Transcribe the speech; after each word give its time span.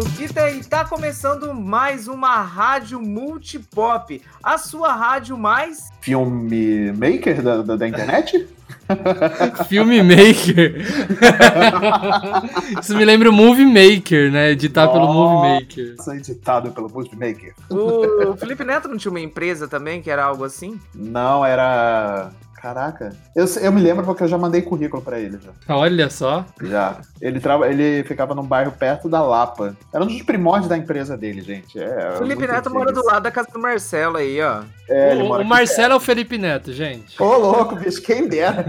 Luquita 0.00 0.48
e 0.48 0.64
tá 0.64 0.82
começando 0.82 1.52
mais 1.52 2.08
uma 2.08 2.40
rádio 2.40 2.98
multipop. 2.98 4.22
A 4.42 4.56
sua 4.56 4.94
rádio 4.94 5.36
mais. 5.36 5.90
Filme 6.00 6.90
maker 6.92 7.42
da, 7.42 7.60
da, 7.60 7.76
da 7.76 7.86
internet? 7.86 8.48
Filmmaker. 9.68 10.76
Isso 12.80 12.96
me 12.96 13.04
lembra 13.04 13.28
o 13.28 13.32
Movie 13.32 13.66
Maker, 13.66 14.32
né? 14.32 14.52
Editado 14.52 14.88
oh, 14.88 14.92
pelo 14.94 15.12
Movie 15.12 15.60
Maker. 15.60 15.94
Editado 16.16 16.70
pelo 16.70 16.88
Movie 16.88 17.16
Maker. 17.16 17.54
O 17.68 18.34
Felipe 18.38 18.64
Neto 18.64 18.88
não 18.88 18.96
tinha 18.96 19.10
uma 19.10 19.20
empresa 19.20 19.68
também 19.68 20.00
que 20.00 20.10
era 20.10 20.24
algo 20.24 20.44
assim? 20.44 20.80
Não, 20.94 21.44
era 21.44 22.30
Caraca. 22.60 23.10
Eu, 23.34 23.46
eu 23.62 23.72
me 23.72 23.80
lembro 23.80 24.04
porque 24.04 24.22
eu 24.22 24.28
já 24.28 24.36
mandei 24.36 24.60
currículo 24.60 25.02
para 25.02 25.18
ele 25.18 25.38
já. 25.38 25.74
Olha 25.74 26.10
só. 26.10 26.44
Já. 26.62 27.00
Ele, 27.20 27.40
trava, 27.40 27.66
ele 27.68 28.04
ficava 28.04 28.34
num 28.34 28.42
bairro 28.42 28.72
perto 28.72 29.08
da 29.08 29.22
Lapa. 29.22 29.74
Era 29.92 30.04
um 30.04 30.06
dos 30.06 30.20
primórdios 30.22 30.68
da 30.68 30.76
empresa 30.76 31.16
dele, 31.16 31.40
gente. 31.40 31.78
É, 31.78 32.16
Felipe 32.18 32.46
Neto 32.46 32.70
mora 32.70 32.92
do 32.92 33.02
lado 33.04 33.22
da 33.22 33.30
casa 33.30 33.48
do 33.50 33.58
Marcelo 33.58 34.18
aí, 34.18 34.42
ó. 34.42 34.62
É, 34.88 35.14
o, 35.14 35.40
o 35.40 35.44
Marcelo 35.44 35.94
é 35.94 35.96
o 35.96 36.00
Felipe 36.00 36.36
Neto, 36.36 36.70
gente. 36.72 37.20
Ô, 37.22 37.38
louco, 37.38 37.76
bicho, 37.76 38.02
quem 38.02 38.28
dera. 38.28 38.66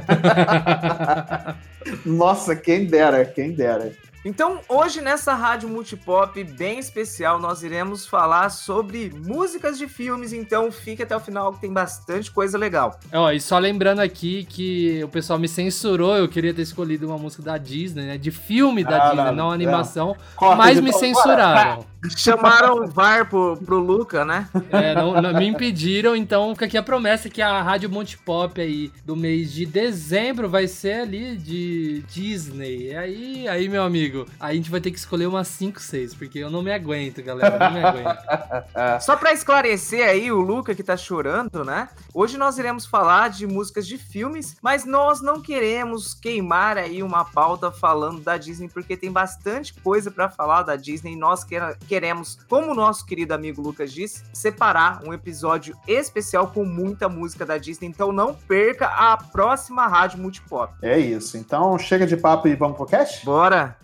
Nossa, 2.06 2.56
quem 2.56 2.86
dera, 2.86 3.26
quem 3.26 3.52
dera. 3.52 3.92
Então, 4.24 4.60
hoje 4.70 5.02
nessa 5.02 5.34
rádio 5.34 5.68
multipop 5.68 6.44
bem 6.44 6.78
especial, 6.78 7.40
nós 7.40 7.64
iremos 7.64 8.06
falar 8.06 8.50
sobre 8.50 9.12
músicas 9.26 9.80
de 9.80 9.88
filmes, 9.88 10.32
então 10.32 10.72
fique 10.72 11.02
até 11.02 11.16
o 11.16 11.20
final 11.20 11.52
que 11.54 11.62
tem 11.62 11.74
bastante 11.74 12.30
coisa 12.30 12.56
legal. 12.58 13.00
Ó, 13.12 13.32
e 13.32 13.42
só 13.42 13.58
lembrando 13.58 14.00
aqui 14.00 14.46
que 14.46 15.04
o 15.04 15.08
pessoal 15.08 15.40
me 15.40 15.48
censurou, 15.48 16.16
eu 16.16 16.30
queria 16.30 16.54
ter 16.54 16.62
escolhido 16.62 17.08
uma 17.08 17.18
música 17.18 17.42
da 17.42 17.58
Disney, 17.58 18.06
né, 18.06 18.18
de 18.18 18.30
filme 18.30 18.84
da 18.84 18.98
ah, 18.98 19.10
Disney, 19.10 19.26
não, 19.26 19.36
não 19.36 19.52
animação, 19.52 20.16
não. 20.40 20.56
mas 20.56 20.80
me 20.80 20.94
censuraram. 20.94 21.91
Chamaram 22.10 22.84
o 22.84 22.88
VAR 22.88 23.30
pro, 23.30 23.58
pro 23.58 23.80
Luca, 23.80 24.26
né? 24.26 24.50
É, 24.72 24.96
não, 24.96 25.22
não, 25.22 25.34
me 25.34 25.48
impediram, 25.48 26.16
então 26.16 26.54
fica 26.56 26.66
aqui 26.66 26.78
a 26.78 26.82
promessa 26.82 27.30
que 27.30 27.42
a 27.42 27.62
Rádio 27.62 27.90
Monte 27.90 28.18
Pop 28.18 28.60
aí 28.60 28.92
do 29.06 29.16
mês 29.16 29.52
de 29.52 29.66
dezembro 29.68 30.50
vai 30.50 30.68
ser 30.68 31.02
ali 31.02 31.38
de 31.38 32.04
Disney. 32.08 32.88
E 32.88 32.96
aí, 32.96 33.48
aí, 33.48 33.70
meu 33.70 33.84
amigo, 33.84 34.26
aí 34.40 34.54
a 34.54 34.56
gente 34.56 34.72
vai 34.72 34.82
ter 34.82 34.90
que 34.90 34.98
escolher 34.98 35.28
umas 35.28 35.48
5, 35.48 35.80
6, 35.80 36.16
porque 36.16 36.40
eu 36.40 36.50
não 36.50 36.64
me 36.64 36.74
aguento, 36.74 37.22
galera, 37.22 37.60
não 37.60 37.72
me 37.72 37.84
aguento. 37.84 38.18
Só 39.02 39.16
pra 39.16 39.32
esclarecer 39.32 40.08
aí, 40.08 40.32
o 40.32 40.42
Luca 40.42 40.74
que 40.74 40.84
tá 40.84 40.98
chorando, 40.98 41.64
né? 41.64 41.88
Hoje 42.14 42.38
nós 42.38 42.58
iremos 42.58 42.86
falar 42.86 43.30
de 43.30 43.46
músicas 43.46 43.86
de 43.86 43.98
filmes, 43.98 44.56
mas 44.62 44.86
nós 44.86 45.22
não 45.22 45.40
queremos 45.40 46.16
queimar 46.16 46.78
aí 46.78 47.04
uma 47.04 47.24
pauta 47.24 47.72
falando 47.72 48.22
da 48.22 48.38
Disney, 48.38 48.70
porque 48.70 48.98
tem 48.98 49.12
bastante 49.12 49.74
coisa 49.76 50.10
para 50.10 50.30
falar 50.30 50.64
da 50.64 50.76
Disney 50.76 51.14
e 51.14 51.16
nós 51.16 51.44
queremos 51.44 51.76
queremos, 51.92 52.38
como 52.48 52.72
o 52.72 52.74
nosso 52.74 53.06
querido 53.06 53.34
amigo 53.34 53.62
Lucas 53.62 53.92
disse, 53.92 54.24
separar 54.32 55.04
um 55.04 55.12
episódio 55.12 55.76
especial 55.86 56.48
com 56.48 56.64
muita 56.64 57.10
música 57.10 57.46
da 57.46 57.58
Disney. 57.58 57.90
Então 57.90 58.14
não 58.14 58.34
perca 58.34 58.88
a 58.88 59.18
próxima 59.18 59.86
Rádio 59.88 60.18
Multipop. 60.20 60.74
É 60.82 60.98
isso. 60.98 61.36
Então 61.36 61.78
chega 61.78 62.08
de 62.08 62.16
papo 62.16 62.48
e 62.48 62.56
vamos 62.56 62.78
pro 62.78 62.86
cast? 62.86 63.26
Bora! 63.26 63.76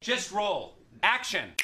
Just 0.00 0.32
roll. 0.32 0.76
Action. 1.02 1.54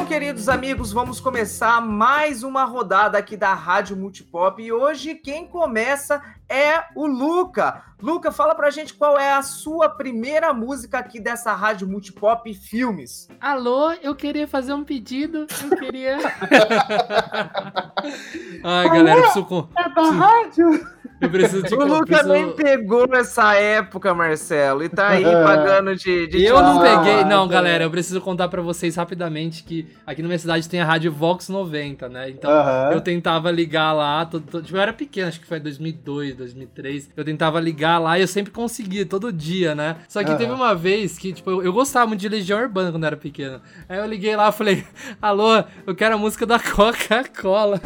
Queridos 0.00 0.48
amigos, 0.48 0.90
vamos 0.90 1.20
começar 1.20 1.78
mais 1.80 2.42
uma 2.42 2.64
rodada 2.64 3.18
aqui 3.18 3.36
da 3.36 3.52
Rádio 3.52 3.94
Multipop 3.96 4.62
e 4.62 4.72
hoje 4.72 5.14
quem 5.14 5.46
começa 5.46 6.22
é 6.48 6.82
o 6.96 7.06
Luca. 7.06 7.82
Luca, 8.00 8.32
fala 8.32 8.54
pra 8.54 8.70
gente 8.70 8.94
qual 8.94 9.18
é 9.18 9.34
a 9.34 9.42
sua 9.42 9.90
primeira 9.90 10.54
música 10.54 10.98
aqui 10.98 11.20
dessa 11.20 11.52
Rádio 11.52 11.86
Multipop 11.86 12.52
Filmes. 12.54 13.28
Alô, 13.40 13.92
eu 14.02 14.14
queria 14.14 14.48
fazer 14.48 14.72
um 14.72 14.82
pedido, 14.82 15.46
eu 15.62 15.76
queria... 15.76 16.16
Ai, 18.64 18.88
galera, 18.88 19.20
eu 19.20 19.22
preciso... 19.22 19.68
É 19.76 19.88
da 19.90 20.10
rádio? 20.10 20.88
Eu 21.22 21.30
preciso 21.30 21.62
te 21.62 21.74
O 21.74 21.86
Luca 21.86 22.06
preciso... 22.06 22.32
nem 22.32 22.52
pegou 22.52 23.06
nessa 23.06 23.54
época, 23.54 24.12
Marcelo, 24.12 24.82
e 24.82 24.88
tá 24.88 25.08
aí 25.08 25.24
é. 25.24 25.42
pagando 25.42 25.94
de, 25.94 26.26
de 26.26 26.44
Eu 26.44 26.60
não 26.60 26.80
peguei. 26.80 27.24
Não, 27.24 27.46
galera, 27.46 27.84
eu 27.84 27.90
preciso 27.90 28.20
contar 28.20 28.48
para 28.48 28.60
vocês 28.60 28.96
rapidamente 28.96 29.62
que 29.62 29.86
aqui 30.06 30.20
na 30.20 30.28
minha 30.28 30.38
cidade 30.38 30.68
tem 30.68 30.80
a 30.80 30.84
Rádio 30.84 31.12
Vox 31.12 31.48
90, 31.48 32.08
né? 32.08 32.30
Então 32.30 32.50
eu 32.92 33.00
tentava 33.00 33.50
ligar 33.50 33.92
lá. 33.92 34.26
Todo, 34.26 34.44
todo, 34.44 34.64
tipo, 34.64 34.76
eu 34.76 34.82
era 34.82 34.92
pequeno, 34.92 35.28
acho 35.28 35.40
que 35.40 35.46
foi 35.46 35.60
2002, 35.60 36.34
2003. 36.34 37.10
Eu 37.16 37.24
tentava 37.24 37.60
ligar 37.60 37.98
lá 37.98 38.18
e 38.18 38.22
eu 38.22 38.28
sempre 38.28 38.52
conseguia, 38.52 39.06
todo 39.06 39.32
dia, 39.32 39.74
né? 39.74 39.96
Só 40.08 40.22
que 40.24 40.34
teve 40.34 40.52
uma 40.52 40.74
vez 40.74 41.18
que, 41.18 41.32
tipo, 41.32 41.50
eu, 41.50 41.62
eu, 41.62 41.72
gostava 41.72 42.06
muito 42.06 42.20
de 42.20 42.28
Legião 42.28 42.60
Urbana 42.60 42.90
quando 42.90 43.04
eu 43.04 43.06
era 43.06 43.16
pequeno. 43.16 43.60
Aí 43.88 43.98
eu 43.98 44.06
liguei 44.06 44.34
lá 44.34 44.48
e 44.48 44.52
falei: 44.52 44.84
Alô, 45.20 45.62
eu 45.86 45.94
quero 45.94 46.14
a 46.14 46.18
música 46.18 46.44
da 46.44 46.58
Coca-Cola. 46.58 47.80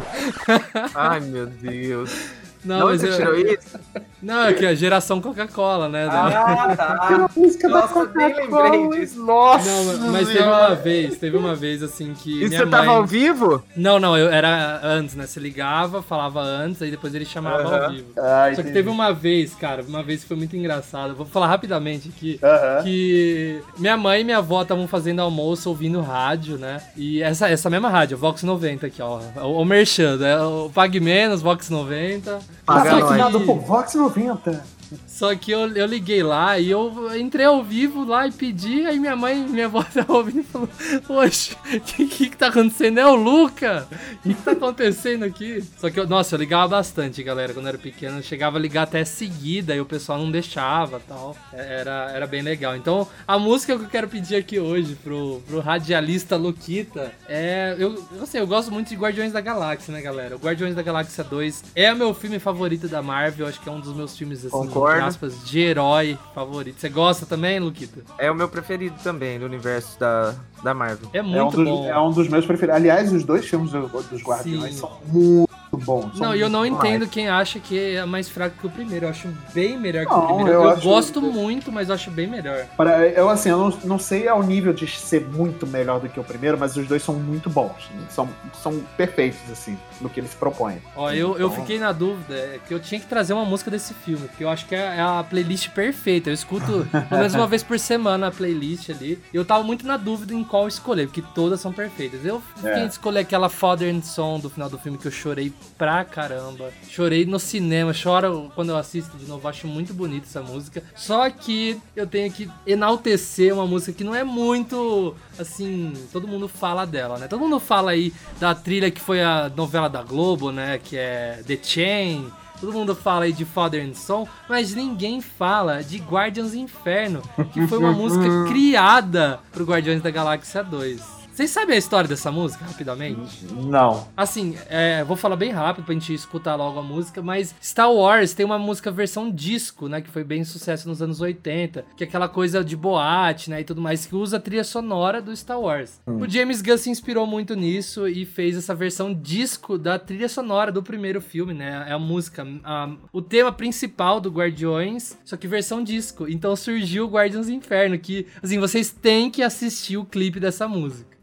Ai, 0.95 1.19
meu 1.19 1.45
Deus. 1.45 2.46
Não, 2.67 2.79
Não 2.79 2.85
mas 2.87 3.01
você 3.01 3.07
eu... 3.07 3.15
tirou 3.15 3.35
isso? 3.35 3.79
Não, 4.21 4.43
é 4.45 4.53
que 4.53 4.65
a 4.65 4.73
geração 4.73 5.21
Coca-Cola, 5.21 5.87
né? 5.87 6.07
Ah, 6.09 6.75
tá. 6.75 7.29
música 7.35 7.69
da 7.69 7.83
Coca-Cola. 7.83 8.69
Nossa, 9.15 9.97
não, 9.97 10.11
mas 10.11 10.27
teve 10.27 10.43
uma 10.43 10.75
vez, 10.75 11.17
teve 11.17 11.37
uma 11.37 11.55
vez 11.55 11.83
assim 11.83 12.13
que. 12.13 12.43
E 12.43 12.49
você 12.49 12.59
mãe... 12.59 12.69
tava 12.69 12.91
ao 12.91 13.05
vivo? 13.05 13.63
Não, 13.75 13.99
não, 13.99 14.17
eu 14.17 14.29
era 14.29 14.81
antes, 14.83 15.15
né? 15.15 15.27
Você 15.27 15.39
ligava, 15.39 16.01
falava 16.01 16.41
antes, 16.41 16.81
aí 16.81 16.89
depois 16.89 17.13
ele 17.13 17.25
chamava 17.25 17.63
uh 17.63 17.71
-huh. 17.71 17.83
ao 17.83 17.91
vivo. 17.91 18.07
Ah, 18.17 18.51
Só 18.55 18.63
que 18.63 18.71
teve 18.71 18.89
uma 18.89 19.13
vez, 19.13 19.53
cara, 19.53 19.83
uma 19.83 20.01
vez 20.01 20.23
que 20.23 20.27
foi 20.27 20.37
muito 20.37 20.55
engraçado. 20.57 21.15
Vou 21.15 21.25
falar 21.25 21.47
rapidamente 21.47 22.09
aqui. 22.09 22.39
Uh 22.41 22.47
-huh. 22.47 22.83
Que 22.83 23.61
minha 23.77 23.95
mãe 23.95 24.21
e 24.21 24.23
minha 24.23 24.39
avó 24.39 24.63
estavam 24.63 24.87
fazendo 24.87 25.21
almoço 25.21 25.69
ouvindo 25.69 26.01
rádio, 26.01 26.57
né? 26.57 26.81
E 26.97 27.21
essa, 27.21 27.47
essa 27.49 27.69
mesma 27.69 27.89
rádio, 27.89 28.17
Vox 28.17 28.41
90 28.41 28.87
aqui, 28.87 29.01
ó. 29.01 29.21
O, 29.37 29.61
o 29.61 29.65
Merchan, 29.65 30.17
né? 30.17 30.41
O 30.41 30.71
Pague 30.73 30.99
Menos, 30.99 31.41
Vox 31.41 31.69
90. 31.69 32.56
Patrocinado 32.65 33.45
por 33.45 33.59
Vox 33.59 33.95
90. 33.95 34.63
Só 35.07 35.35
que 35.35 35.51
eu, 35.51 35.67
eu 35.75 35.85
liguei 35.85 36.23
lá 36.23 36.59
e 36.59 36.69
eu 36.69 37.15
entrei 37.17 37.45
ao 37.45 37.63
vivo 37.63 38.05
lá 38.05 38.27
e 38.27 38.31
pedi, 38.31 38.85
aí 38.85 38.99
minha 38.99 39.15
mãe, 39.15 39.35
minha 39.35 39.65
avó 39.65 39.83
tava 39.93 40.13
ouvindo 40.13 40.39
e 40.39 40.43
falou: 40.43 40.69
Poxa, 41.05 41.55
o 41.65 41.79
que, 41.79 42.07
que, 42.07 42.37
tá 42.37 42.47
acontecendo? 42.47 42.99
É 42.99 43.05
o 43.05 43.15
Luca? 43.15 43.87
O 43.91 44.17
que, 44.23 44.33
que 44.33 44.41
tá 44.41 44.51
acontecendo 44.51 45.23
aqui? 45.23 45.63
Só 45.77 45.89
que, 45.89 45.99
eu, 45.99 46.07
nossa, 46.07 46.35
eu 46.35 46.39
ligava 46.39 46.67
bastante, 46.67 47.23
galera, 47.23 47.53
quando 47.53 47.65
eu 47.65 47.69
era 47.69 47.77
pequeno. 47.77 48.17
Eu 48.17 48.23
chegava 48.23 48.57
a 48.57 48.61
ligar 48.61 48.83
até 48.83 49.03
seguida 49.03 49.75
e 49.75 49.81
o 49.81 49.85
pessoal 49.85 50.19
não 50.19 50.31
deixava 50.31 50.99
tal. 51.07 51.35
É, 51.53 51.79
era, 51.81 52.11
era 52.13 52.27
bem 52.27 52.41
legal. 52.41 52.75
Então, 52.75 53.07
a 53.27 53.37
música 53.37 53.77
que 53.77 53.83
eu 53.83 53.89
quero 53.89 54.07
pedir 54.07 54.35
aqui 54.35 54.59
hoje 54.59 54.95
pro, 54.95 55.41
pro 55.47 55.59
radialista 55.59 56.35
Luquita 56.35 57.11
é. 57.27 57.75
Eu, 57.77 58.03
sei, 58.25 58.41
eu 58.41 58.47
gosto 58.47 58.71
muito 58.71 58.89
de 58.89 58.95
Guardiões 58.95 59.31
da 59.31 59.41
Galáxia, 59.41 59.93
né, 59.93 60.01
galera? 60.01 60.35
O 60.35 60.39
Guardiões 60.39 60.75
da 60.75 60.81
Galáxia 60.81 61.23
2 61.23 61.63
é 61.75 61.91
o 61.91 61.95
meu 61.95 62.13
filme 62.13 62.39
favorito 62.39 62.87
da 62.87 63.01
Marvel, 63.01 63.47
acho 63.47 63.61
que 63.61 63.69
é 63.69 63.71
um 63.71 63.79
dos 63.79 63.95
meus 63.95 64.17
filmes 64.17 64.45
assim. 64.45 64.55
Concordo 64.79 65.05
aspas, 65.05 65.45
de 65.45 65.59
herói 65.59 66.17
favorito. 66.33 66.79
Você 66.79 66.89
gosta 66.89 67.25
também, 67.25 67.59
Luquita? 67.59 68.01
É 68.17 68.29
o 68.31 68.35
meu 68.35 68.47
preferido 68.49 68.95
também 69.03 69.39
do 69.39 69.45
universo 69.45 69.99
da, 69.99 70.35
da 70.63 70.73
Marvel. 70.73 71.09
É 71.13 71.21
muito 71.21 71.37
é 71.37 71.43
um 71.43 71.49
dos, 71.49 71.65
bom. 71.65 71.89
É 71.89 71.99
um 71.99 72.11
dos 72.11 72.27
meus 72.27 72.45
preferidos. 72.45 72.75
Aliás, 72.75 73.11
os 73.13 73.23
dois 73.23 73.45
filmes 73.45 73.71
dos 73.71 74.21
Guardiões 74.23 74.73
Sim. 74.73 74.79
são 74.79 74.97
muito 75.05 75.47
bom. 75.77 76.09
Não, 76.15 76.35
e 76.35 76.41
eu 76.41 76.49
não 76.49 76.65
entendo 76.65 77.07
quem 77.07 77.27
acha 77.27 77.59
que 77.59 77.95
é 77.95 78.05
mais 78.05 78.29
fraco 78.29 78.55
que 78.59 78.67
o 78.67 78.69
primeiro. 78.69 79.05
Eu 79.05 79.09
acho 79.09 79.27
bem 79.53 79.77
melhor 79.77 80.05
não, 80.05 80.11
que 80.11 80.17
o 80.17 80.35
primeiro. 80.35 80.51
Eu, 80.51 80.63
eu 80.63 80.81
gosto 80.81 81.21
que... 81.21 81.27
muito, 81.27 81.71
mas 81.71 81.89
eu 81.89 81.95
acho 81.95 82.11
bem 82.11 82.27
melhor. 82.27 82.65
Para, 82.75 83.07
eu, 83.07 83.29
assim, 83.29 83.49
eu 83.49 83.57
não, 83.57 83.77
não 83.83 83.99
sei 83.99 84.27
ao 84.27 84.41
nível 84.41 84.73
de 84.73 84.87
ser 84.87 85.25
muito 85.27 85.67
melhor 85.67 85.99
do 85.99 86.09
que 86.09 86.19
o 86.19 86.23
primeiro, 86.23 86.57
mas 86.57 86.75
os 86.75 86.87
dois 86.87 87.03
são 87.03 87.15
muito 87.15 87.49
bons. 87.49 87.89
São, 88.09 88.29
são 88.61 88.79
perfeitos, 88.95 89.39
assim, 89.51 89.77
no 90.01 90.09
que 90.09 90.19
eles 90.19 90.33
propõem. 90.33 90.81
Ó, 90.95 91.11
eu, 91.11 91.31
então... 91.31 91.41
eu 91.41 91.49
fiquei 91.51 91.79
na 91.79 91.91
dúvida 91.91 92.35
é 92.35 92.59
que 92.65 92.73
eu 92.73 92.79
tinha 92.79 92.99
que 92.99 93.07
trazer 93.07 93.33
uma 93.33 93.45
música 93.45 93.69
desse 93.69 93.93
filme, 93.93 94.27
porque 94.27 94.43
eu 94.43 94.49
acho 94.49 94.65
que 94.65 94.75
é, 94.75 94.97
é 94.97 95.01
a 95.01 95.25
playlist 95.27 95.69
perfeita. 95.69 96.29
Eu 96.29 96.33
escuto 96.33 96.87
pelo 97.09 97.21
menos 97.21 97.33
uma 97.33 97.47
vez 97.47 97.63
por 97.63 97.79
semana 97.79 98.27
a 98.27 98.31
playlist 98.31 98.89
ali. 98.89 99.19
E 99.33 99.37
eu 99.37 99.45
tava 99.45 99.63
muito 99.63 99.85
na 99.85 99.97
dúvida 99.97 100.33
em 100.33 100.43
qual 100.47 100.67
escolher, 100.67 101.07
porque 101.07 101.23
todas 101.35 101.59
são 101.59 101.71
perfeitas. 101.71 102.25
Eu 102.25 102.41
fiquei 102.55 102.71
é. 102.71 102.85
escolher 102.85 103.19
aquela 103.19 103.49
Father 103.49 103.93
and 103.93 104.01
Son 104.01 104.39
do 104.39 104.49
final 104.49 104.69
do 104.69 104.77
filme 104.77 104.97
que 104.97 105.07
eu 105.07 105.11
chorei 105.11 105.53
pra 105.77 106.03
caramba. 106.03 106.71
Chorei 106.89 107.25
no 107.25 107.39
cinema, 107.39 107.93
choro 107.93 108.51
quando 108.55 108.69
eu 108.69 108.77
assisto 108.77 109.17
de 109.17 109.25
novo, 109.25 109.47
acho 109.47 109.67
muito 109.67 109.93
bonita 109.93 110.25
essa 110.25 110.41
música. 110.41 110.83
Só 110.95 111.29
que 111.29 111.79
eu 111.95 112.07
tenho 112.07 112.31
que 112.31 112.49
enaltecer 112.65 113.53
uma 113.53 113.67
música 113.67 113.93
que 113.93 114.03
não 114.03 114.15
é 114.15 114.23
muito 114.23 115.15
assim, 115.37 115.93
todo 116.11 116.27
mundo 116.27 116.47
fala 116.47 116.85
dela, 116.85 117.17
né? 117.17 117.27
Todo 117.27 117.39
mundo 117.39 117.59
fala 117.59 117.91
aí 117.91 118.13
da 118.39 118.55
trilha 118.55 118.89
que 118.89 119.01
foi 119.01 119.21
a 119.21 119.51
novela 119.55 119.87
da 119.89 120.01
Globo, 120.01 120.51
né? 120.51 120.79
Que 120.83 120.97
é 120.97 121.43
The 121.45 121.59
Chain 121.61 122.31
Todo 122.59 122.73
mundo 122.73 122.95
fala 122.95 123.25
aí 123.25 123.33
de 123.33 123.45
Father 123.45 123.85
and 123.87 123.93
Son, 123.93 124.27
mas 124.49 124.73
ninguém 124.73 125.21
fala 125.21 125.83
de 125.83 125.97
Guardians 125.99 126.53
Inferno, 126.53 127.21
que 127.53 127.67
foi 127.67 127.77
uma 127.77 127.91
música 127.93 128.25
criada 128.47 129.39
pro 129.51 129.65
Guardiões 129.65 130.01
da 130.01 130.09
Galáxia 130.09 130.63
2. 130.63 131.16
Vocês 131.37 131.51
sabem 131.51 131.75
a 131.75 131.77
história 131.77 132.09
dessa 132.09 132.31
música, 132.31 132.65
rapidamente? 132.65 133.45
Não. 133.53 134.07
Assim, 134.17 134.57
é, 134.71 135.03
vou 135.03 135.15
falar 135.15 135.35
bem 135.35 135.51
rápido 135.51 135.85
pra 135.85 135.93
gente 135.93 136.11
escutar 136.11 136.55
logo 136.55 136.79
a 136.79 136.81
música, 136.81 137.21
mas 137.21 137.53
Star 137.61 137.93
Wars 137.93 138.33
tem 138.33 138.43
uma 138.43 138.57
música 138.57 138.89
versão 138.89 139.29
disco, 139.29 139.87
né? 139.87 140.01
Que 140.01 140.09
foi 140.09 140.23
bem 140.23 140.43
sucesso 140.43 140.89
nos 140.89 140.99
anos 140.99 141.21
80, 141.21 141.85
que 141.95 142.03
é 142.03 142.07
aquela 142.07 142.27
coisa 142.27 142.63
de 142.63 142.75
boate, 142.75 143.51
né? 143.51 143.61
E 143.61 143.63
tudo 143.63 143.79
mais, 143.79 144.07
que 144.07 144.15
usa 144.15 144.37
a 144.37 144.39
trilha 144.39 144.63
sonora 144.63 145.21
do 145.21 145.35
Star 145.37 145.61
Wars. 145.61 146.01
Hum. 146.07 146.21
O 146.21 146.27
James 146.27 146.59
Gunn 146.59 146.75
se 146.75 146.89
inspirou 146.89 147.27
muito 147.27 147.53
nisso 147.53 148.07
e 148.07 148.25
fez 148.25 148.57
essa 148.57 148.73
versão 148.73 149.13
disco 149.13 149.77
da 149.77 149.99
trilha 149.99 150.27
sonora 150.27 150.71
do 150.71 150.81
primeiro 150.81 151.21
filme, 151.21 151.53
né? 151.53 151.85
É 151.87 151.91
a 151.91 151.99
música, 151.99 152.47
a, 152.63 152.95
o 153.13 153.21
tema 153.21 153.51
principal 153.51 154.19
do 154.19 154.31
Guardiões, 154.31 155.15
só 155.23 155.37
que 155.37 155.47
versão 155.47 155.83
disco. 155.83 156.27
Então 156.27 156.55
surgiu 156.55 157.05
o 157.05 157.09
Guardians 157.11 157.47
Inferno, 157.47 157.99
que, 157.99 158.25
assim, 158.41 158.57
vocês 158.57 158.89
têm 158.89 159.29
que 159.29 159.43
assistir 159.43 159.97
o 159.97 160.03
clipe 160.03 160.39
dessa 160.39 160.67
música. 160.67 161.15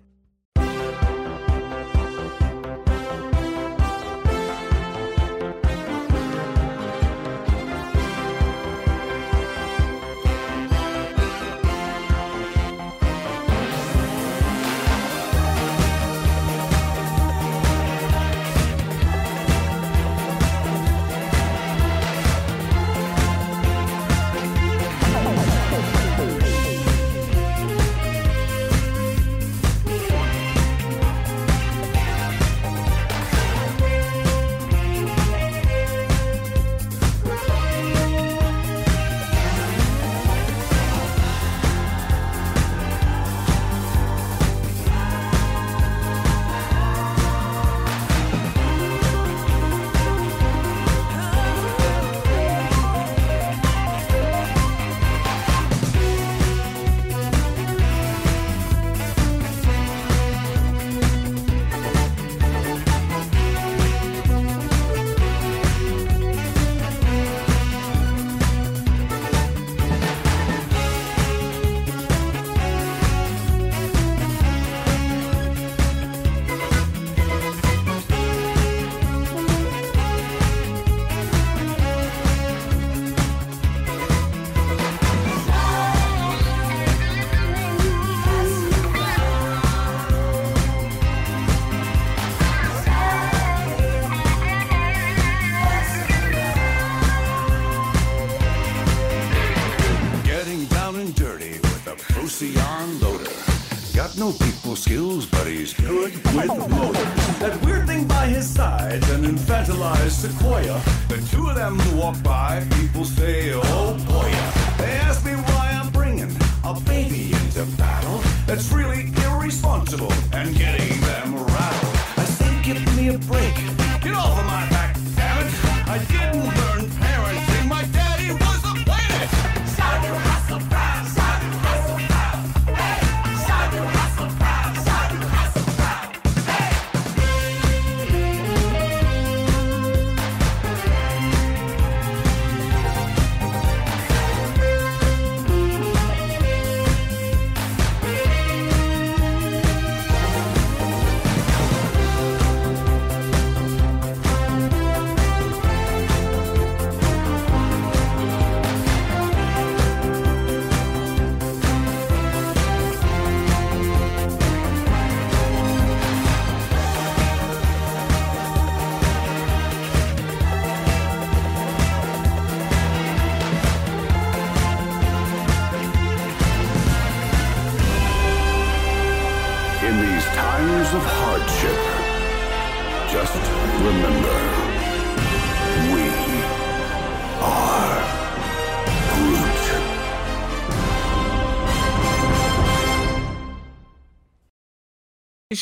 Sequoia. 110.10 110.80
The 111.08 111.16
two 111.30 111.48
of 111.48 111.56
them 111.56 111.78
walk 111.96 112.22
by, 112.22 112.62
people 112.80 113.04
say, 113.04 113.23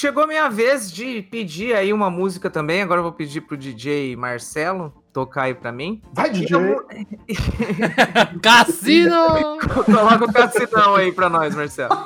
chegou 0.02 0.24
a 0.24 0.26
minha 0.26 0.48
vez 0.48 0.90
de 0.90 1.22
pedir 1.22 1.76
aí 1.76 1.92
uma 1.92 2.10
música 2.10 2.50
também. 2.50 2.82
Agora 2.82 2.98
eu 2.98 3.04
vou 3.04 3.12
pedir 3.12 3.40
pro 3.42 3.56
DJ 3.56 4.16
Marcelo 4.16 4.92
tocar 5.12 5.42
aí 5.42 5.54
pra 5.54 5.70
mim. 5.70 6.02
Vai, 6.12 6.28
DJ! 6.28 6.56
Eu... 6.56 6.84
Cassino! 8.42 9.58
Coloca 9.86 10.24
o 10.24 10.32
Cassinão 10.32 10.96
aí 10.96 11.12
pra 11.12 11.30
nós, 11.30 11.54
Marcelo. 11.54 11.96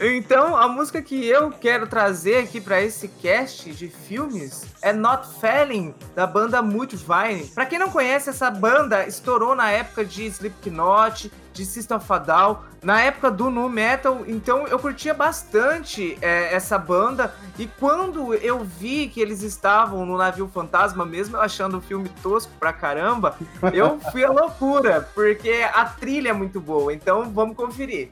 Então, 0.00 0.56
a 0.56 0.68
música 0.68 1.02
que 1.02 1.26
eu 1.26 1.50
quero 1.50 1.88
trazer 1.88 2.38
aqui 2.38 2.60
para 2.60 2.80
esse 2.80 3.08
cast 3.08 3.72
de 3.72 3.88
filmes 3.88 4.64
é 4.80 4.92
Not 4.92 5.26
Falling, 5.40 5.94
da 6.14 6.26
banda 6.26 6.62
Mudvayne. 6.62 7.48
Para 7.48 7.66
quem 7.66 7.78
não 7.78 7.90
conhece, 7.90 8.30
essa 8.30 8.50
banda 8.50 9.04
estourou 9.06 9.56
na 9.56 9.70
época 9.70 10.04
de 10.04 10.24
Slipknot, 10.26 11.30
de 11.60 11.66
System 11.66 11.98
of 11.98 12.10
a 12.10 12.18
Down, 12.18 12.56
na 12.82 13.02
época 13.02 13.30
do 13.30 13.50
nu 13.50 13.68
metal, 13.68 14.22
então 14.26 14.66
eu 14.66 14.78
curtia 14.78 15.12
bastante 15.12 16.16
é, 16.22 16.54
essa 16.54 16.78
banda 16.78 17.34
e 17.58 17.66
quando 17.66 18.32
eu 18.34 18.64
vi 18.64 19.08
que 19.08 19.20
eles 19.20 19.42
estavam 19.42 20.06
no 20.06 20.16
navio 20.16 20.48
fantasma, 20.48 21.04
mesmo 21.04 21.36
achando 21.36 21.76
o 21.76 21.80
filme 21.80 22.08
tosco 22.22 22.50
pra 22.58 22.72
caramba, 22.72 23.36
eu 23.74 24.00
fui 24.10 24.24
a 24.24 24.30
loucura, 24.30 25.06
porque 25.14 25.66
a 25.74 25.84
trilha 25.84 26.30
é 26.30 26.32
muito 26.32 26.58
boa, 26.60 26.94
então 26.94 27.30
vamos 27.30 27.54
conferir. 27.54 28.10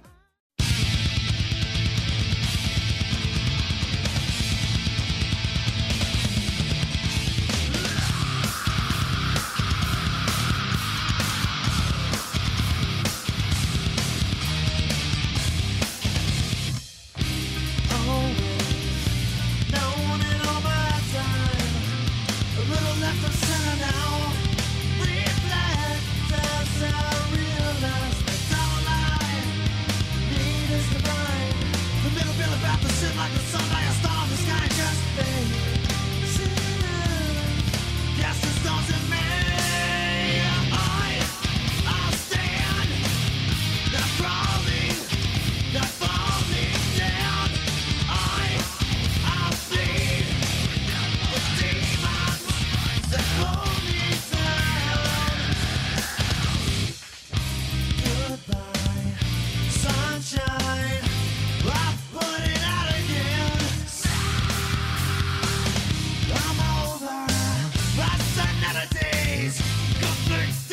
obscenities, 68.78 69.60
conflicts. 70.00 70.67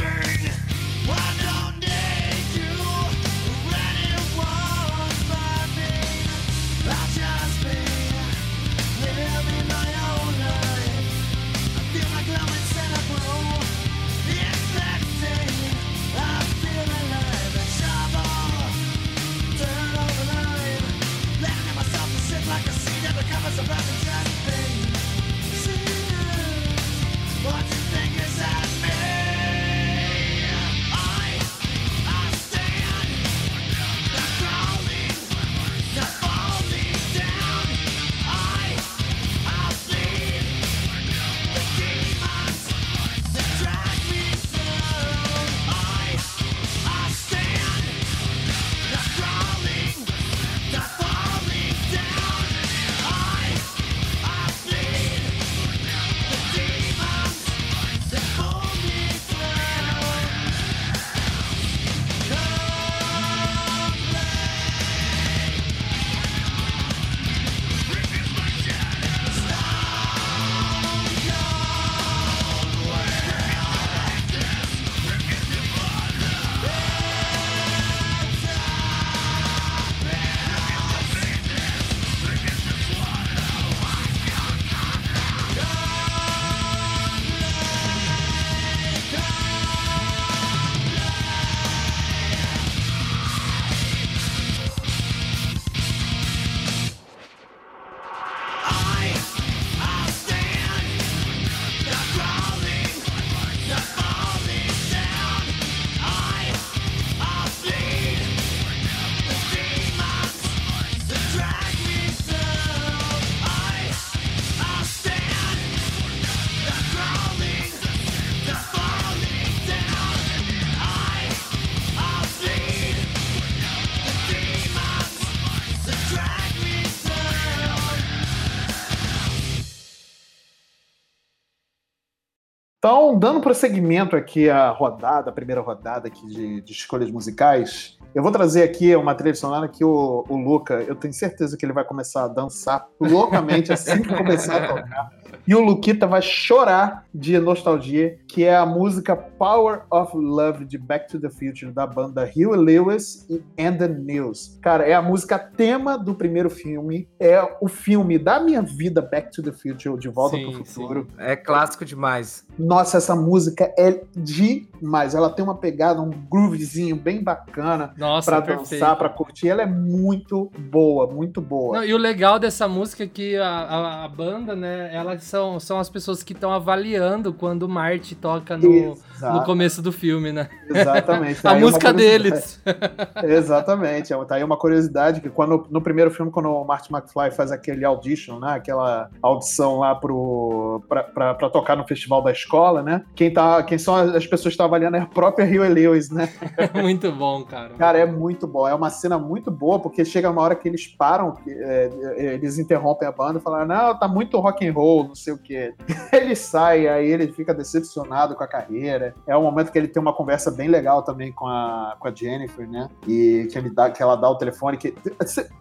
Dando 133.26 133.42
prosseguimento 133.42 134.16
aqui 134.16 134.52
à 134.52 134.70
rodada, 134.70 135.32
a 135.32 135.34
primeira 135.34 135.60
rodada 135.60 136.08
aqui 136.08 136.28
de, 136.28 136.62
de 136.62 136.72
escolhas 136.72 137.10
musicais, 137.10 137.98
eu 138.14 138.22
vou 138.22 138.32
trazer 138.32 138.62
aqui 138.62 138.96
uma 138.96 139.16
trilha 139.16 139.34
sonora 139.34 139.68
que 139.68 139.84
o, 139.84 140.24
o 140.30 140.38
Luca, 140.38 140.76
eu 140.88 140.96
tenho 140.96 141.12
certeza 141.12 141.58
que 141.58 141.66
ele 141.66 141.74
vai 141.74 141.84
começar 141.84 142.26
a 142.26 142.28
dançar 142.28 142.86
loucamente 143.00 143.74
assim 143.74 144.04
que 144.04 144.16
começar 144.16 144.64
a 144.64 144.68
tocar. 144.68 145.10
E 145.48 145.56
o 145.56 145.62
Luquita 145.62 146.08
vai 146.08 146.22
chorar 146.22 147.06
de 147.14 147.40
nostalgia, 147.40 148.18
que 148.28 148.44
é 148.44 148.56
a 148.56 148.66
música 148.66 149.16
Power 149.16 149.84
of 149.90 150.16
Love 150.16 150.66
de 150.66 150.78
Back 150.78 151.10
to 151.10 151.20
the 151.20 151.30
Future, 151.30 151.72
da 151.72 151.88
banda 151.88 152.24
Huey 152.24 152.58
Lewis 152.58 153.26
e 153.30 153.42
And 153.58 153.78
the 153.78 153.88
News. 153.88 154.60
Cara, 154.62 154.84
é 154.84 154.94
a 154.94 155.02
música 155.02 155.40
tema 155.40 155.98
do 155.98 156.14
primeiro 156.14 156.50
filme, 156.50 157.08
é 157.20 157.42
o 157.62 157.68
filme 157.68 158.20
da 158.20 158.40
minha 158.40 158.62
vida, 158.62 159.02
Back 159.02 159.32
to 159.32 159.42
the 159.42 159.52
Future, 159.52 159.98
De 159.98 160.10
Volta 160.10 160.36
sim, 160.36 160.44
pro 160.44 160.66
Futuro. 160.66 161.08
Sim. 161.10 161.16
É 161.18 161.36
clássico 161.36 161.86
demais. 161.86 162.46
Nossa, 162.58 162.98
essa 162.98 163.16
música 163.16 163.74
é 163.78 164.04
demais. 164.16 165.16
Ela 165.16 165.30
tem 165.30 165.44
uma 165.44 165.56
pegada, 165.56 166.02
um 166.02 166.10
groovezinho 166.10 166.96
bem 166.96 167.24
bacana 167.24 167.94
Nossa, 167.98 168.30
pra 168.30 168.56
dançar, 168.56 168.98
pra 168.98 169.10
curtir. 169.10 169.50
Ela 169.50 169.64
é 169.64 169.66
muito 169.66 170.52
boa, 170.58 171.08
muito 171.08 171.42
boa. 171.42 171.78
Não, 171.78 171.86
e 171.86 171.94
o 171.94 171.98
legal 171.98 172.40
dessa 172.40 172.68
música 172.68 173.04
é 173.04 173.08
que 173.08 173.38
a, 173.38 173.48
a, 173.48 174.06
a 174.06 174.08
banda, 174.10 174.56
né, 174.56 174.94
elas 174.94 175.25
são, 175.26 175.60
são 175.60 175.80
as 175.80 175.90
pessoas 175.90 176.24
que 176.24 176.34
estão 176.34 176.52
avaliando 176.52 177.34
quando 177.34 177.64
o 177.64 177.70
Marty 177.70 178.16
toca 178.16 178.58
no, 178.58 178.98
no 179.22 179.44
começo 179.44 179.82
do 179.82 179.92
filme, 179.92 180.32
né? 180.32 180.50
Exatamente. 180.70 181.46
a 181.46 181.56
música 181.56 181.92
deles. 181.92 182.62
Exatamente. 183.24 184.14
Tá 184.28 184.36
aí 184.36 184.44
uma 184.44 184.58
curiosidade 184.58 185.22
que 185.22 185.30
quando 185.30 185.66
no 185.70 185.82
primeiro 185.82 186.12
filme, 186.12 186.32
quando 186.32 186.50
o 186.50 186.64
Marty 186.64 186.94
McFly 186.94 187.32
faz 187.32 187.52
aquele 187.52 187.84
audition, 187.84 188.40
né? 188.40 188.54
Aquela 188.54 189.10
audição 189.22 189.80
lá 189.80 189.96
pro, 189.96 190.84
pra, 190.88 191.04
pra, 191.04 191.34
pra 191.34 191.50
tocar 191.50 191.76
no 191.76 191.86
festival 191.88 192.22
da 192.22 192.32
escola, 192.32 192.84
né? 192.84 193.04
Quem, 193.16 193.32
tá, 193.34 193.64
quem 193.64 193.78
são 193.78 193.96
as 193.96 194.26
pessoas 194.26 194.44
que 194.44 194.50
estão 194.50 194.66
avaliando 194.66 194.98
é 194.98 195.02
a 195.02 195.06
própria 195.06 195.46
Huey 195.46 195.70
Lewis, 195.70 196.10
né? 196.10 196.30
muito 196.82 197.12
bom, 197.12 197.44
cara. 197.44 197.74
Cara, 197.78 197.98
é 197.98 198.06
muito 198.06 198.48
bom. 198.48 198.68
É 198.68 198.74
uma 198.74 198.90
cena 198.90 199.18
muito 199.18 199.50
boa, 199.50 199.80
porque 199.80 200.06
chega 200.06 200.30
uma 200.30 200.42
hora 200.42 200.56
que 200.56 200.68
eles 200.68 200.88
param, 200.88 201.38
é, 201.48 201.90
é, 202.18 202.34
eles 202.36 202.60
interrompem 202.60 203.08
a 203.08 203.12
banda 203.12 203.40
e 203.40 203.42
falam, 203.42 203.66
não, 203.66 203.98
tá 203.98 204.08
muito 204.08 204.40
rock 204.40 204.68
and 204.68 204.74
roll, 204.74 205.05
não 205.08 205.16
sei 205.16 205.34
o 205.34 205.38
quê. 205.38 205.74
Ele 206.12 206.36
sai, 206.36 206.88
aí 206.88 207.12
ele 207.12 207.32
fica 207.32 207.54
decepcionado 207.54 208.36
com 208.36 208.44
a 208.44 208.48
carreira. 208.48 209.14
É 209.28 209.38
um 209.38 209.44
momento 209.44 209.72
que 209.72 209.78
ele 209.78 209.88
tem 209.88 210.02
uma 210.02 210.14
conversa 210.14 210.50
bem 210.50 210.68
legal 210.68 211.04
também 211.04 211.32
com 211.32 211.46
a, 211.46 211.96
com 212.00 212.08
a 212.08 212.14
Jennifer, 212.14 212.68
né? 212.70 212.90
E 213.08 213.48
que, 213.52 213.58
ele 213.58 213.70
dá, 213.70 213.90
que 213.90 214.02
ela 214.02 214.16
dá 214.16 214.30
o 214.30 214.38
telefone. 214.38 214.78
Que, 214.78 214.96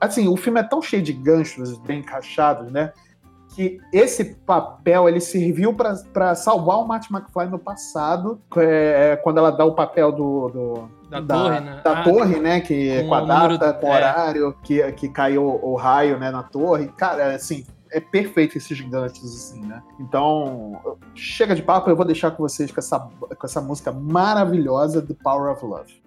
assim, 0.01 0.29
o 0.29 0.37
filme 0.37 0.61
é 0.61 0.63
tão 0.63 0.81
cheio 0.81 1.03
de 1.03 1.13
ganchos 1.13 1.77
bem 1.79 2.01
encaixados, 2.01 2.71
né? 2.71 2.93
que 3.55 3.79
esse 3.93 4.25
papel 4.25 5.09
ele 5.09 5.21
serviu 5.21 5.73
para 5.73 6.35
salvar 6.35 6.79
o 6.79 6.89
Marty 6.89 7.13
McFly 7.13 7.47
no 7.47 7.59
passado, 7.59 8.41
é, 8.57 9.13
é, 9.13 9.17
quando 9.17 9.39
ela 9.39 9.53
dá 9.53 9.65
o 9.65 9.75
papel 9.75 10.11
do, 10.11 10.49
do 10.49 10.91
da, 11.09 11.21
da, 11.21 11.35
torre, 11.37 11.61
né? 11.61 11.81
Da 11.85 11.93
ah, 11.93 12.03
torre, 12.03 12.41
né? 12.41 12.61
Que 12.61 13.03
com, 13.03 13.09
com 13.09 13.15
a 13.15 13.21
data, 13.21 13.49
número, 13.49 13.75
com 13.75 13.87
o 13.87 13.93
é. 13.93 13.97
horário, 13.97 14.57
que, 14.63 14.93
que 14.93 15.09
caiu 15.09 15.45
o 15.63 15.77
raio 15.77 16.19
né, 16.19 16.31
na 16.33 16.43
torre. 16.43 16.89
Cara, 16.97 17.35
assim, 17.35 17.65
é 17.95 18.01
perfeito 18.01 18.59
esses 18.59 18.81
ganchos, 18.81 19.25
assim, 19.25 19.61
né? 19.65 19.81
Então, 20.01 20.99
chega 21.15 21.55
de 21.55 21.63
papo, 21.63 21.89
eu 21.89 21.97
vou 21.97 22.05
deixar 22.05 22.33
com 22.33 22.43
vocês 22.43 22.71
com 22.73 22.81
essa, 22.81 22.99
com 22.99 23.47
essa 23.47 23.61
música 23.61 23.93
maravilhosa, 23.93 25.01
The 25.01 25.15
Power 25.23 25.53
of 25.53 25.65
Love. 25.65 26.04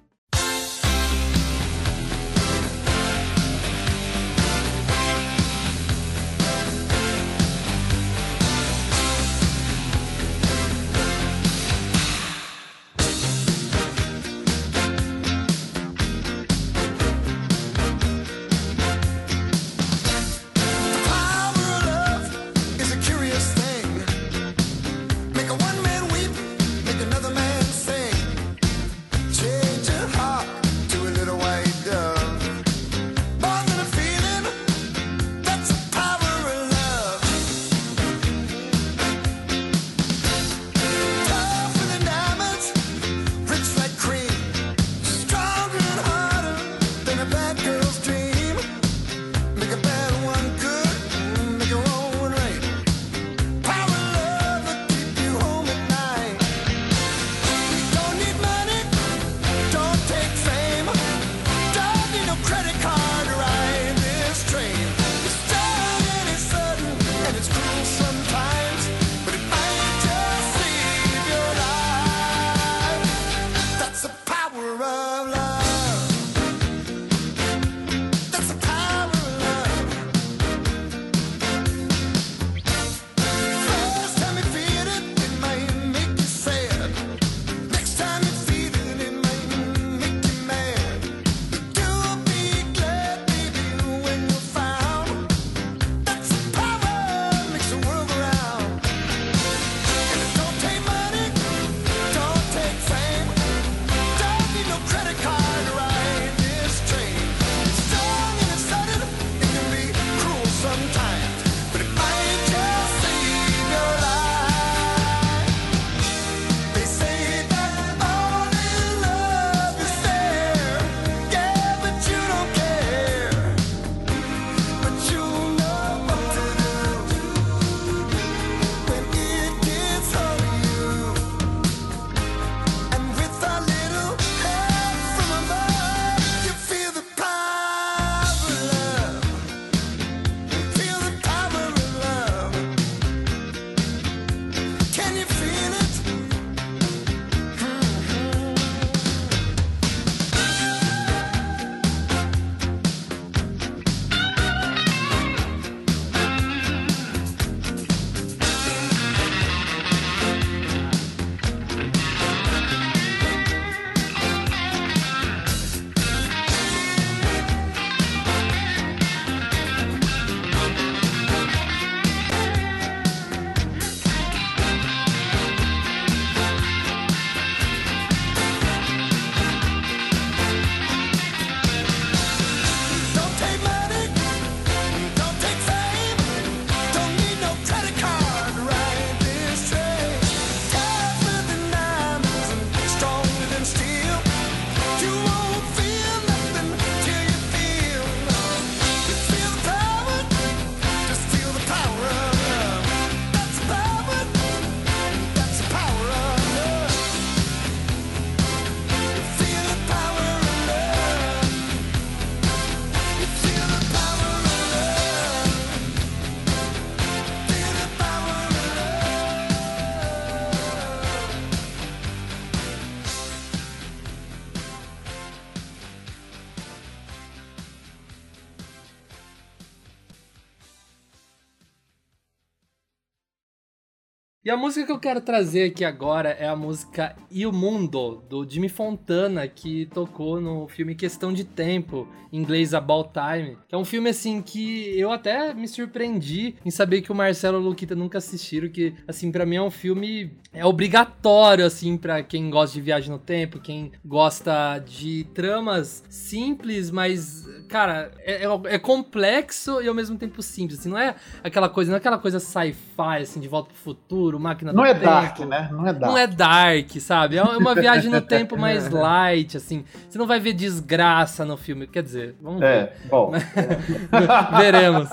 E 234.48 234.50
a 234.50 234.56
música 234.56 234.86
que 234.86 234.92
eu 234.94 234.98
quero 234.98 235.20
trazer 235.20 235.66
aqui 235.66 235.84
agora 235.84 236.30
é 236.30 236.48
a 236.48 236.56
música 236.56 237.14
Il 237.30 237.52
Mundo, 237.52 238.24
do 238.30 238.50
Jimmy 238.50 238.70
Fontana, 238.70 239.46
que 239.46 239.88
tocou 239.88 240.40
no 240.40 240.70
filme 240.70 240.96
Questão 240.96 241.34
de 241.34 241.44
Tempo, 241.44 242.08
em 242.32 242.40
inglês 242.40 242.74
About 242.74 243.10
Time. 243.12 243.58
Que 243.68 243.76
é 243.76 243.78
um 243.78 243.84
filme, 243.84 244.10
assim, 244.10 244.42
que 244.42 244.98
eu 244.98 245.12
até 245.12 245.54
me 245.54 245.68
surpreendi 245.68 246.56
em 246.66 246.72
saber 246.72 247.02
que 247.02 247.12
o 247.12 247.16
Marcelo 247.16 247.58
e 247.58 247.60
o 247.60 247.64
Luquita 247.64 247.94
nunca 247.94 248.20
assistiram, 248.20 248.70
que, 248.70 248.94
assim, 249.06 249.34
para 249.34 249.46
mim 249.46 249.58
é 249.58 249.62
um 249.62 249.70
filme 249.70 250.32
é 250.54 250.66
obrigatório, 250.66 251.66
assim, 251.66 251.98
para 251.98 252.24
quem 252.24 252.50
gosta 252.50 252.74
de 252.74 252.82
viagem 252.82 253.12
no 253.12 253.20
tempo, 253.20 253.60
quem 253.60 253.92
gosta 254.04 254.80
de 254.80 255.26
tramas 255.34 256.04
simples, 256.10 256.90
mas, 256.90 257.46
cara, 257.68 258.12
é, 258.20 258.46
é, 258.46 258.76
é 258.76 258.80
complexo 258.80 259.82
e 259.82 259.88
ao 259.88 259.94
mesmo 259.94 260.18
tempo 260.18 260.42
simples, 260.42 260.80
assim, 260.80 260.90
não 260.90 260.98
é 260.98 261.16
aquela 261.44 261.70
coisa, 261.70 261.92
não 261.92 261.96
é 261.98 262.00
aquela 262.00 262.18
coisa 262.18 262.40
sci-fi, 262.40 263.22
assim, 263.22 263.40
de 263.40 263.48
volta 263.48 263.70
pro 263.70 263.78
futuro, 263.78 264.37
máquina 264.40 264.72
não 264.74 264.84
do 264.84 264.90
é 264.90 264.94
tempo. 264.94 265.06
Dark, 265.06 265.40
né? 265.40 265.70
Não 265.72 265.88
é 265.88 265.94
dark. 265.94 266.12
Não 266.12 266.18
é 266.18 266.28
dark, 266.28 266.92
sabe? 267.00 267.38
É 267.38 267.44
uma 267.44 267.76
viagem 267.76 268.10
no 268.12 268.22
tempo 268.22 268.58
mais 268.58 268.90
light, 268.90 269.58
assim. 269.58 269.84
Você 270.10 270.18
não 270.18 270.28
vai 270.28 270.40
ver 270.40 270.54
desgraça 270.54 271.46
no 271.46 271.58
filme, 271.58 271.88
quer 271.88 272.04
dizer, 272.04 272.36
vamos 272.42 272.62
É, 272.62 272.86
ver. 272.86 273.10
bom. 273.10 273.32
Veremos. 274.58 275.10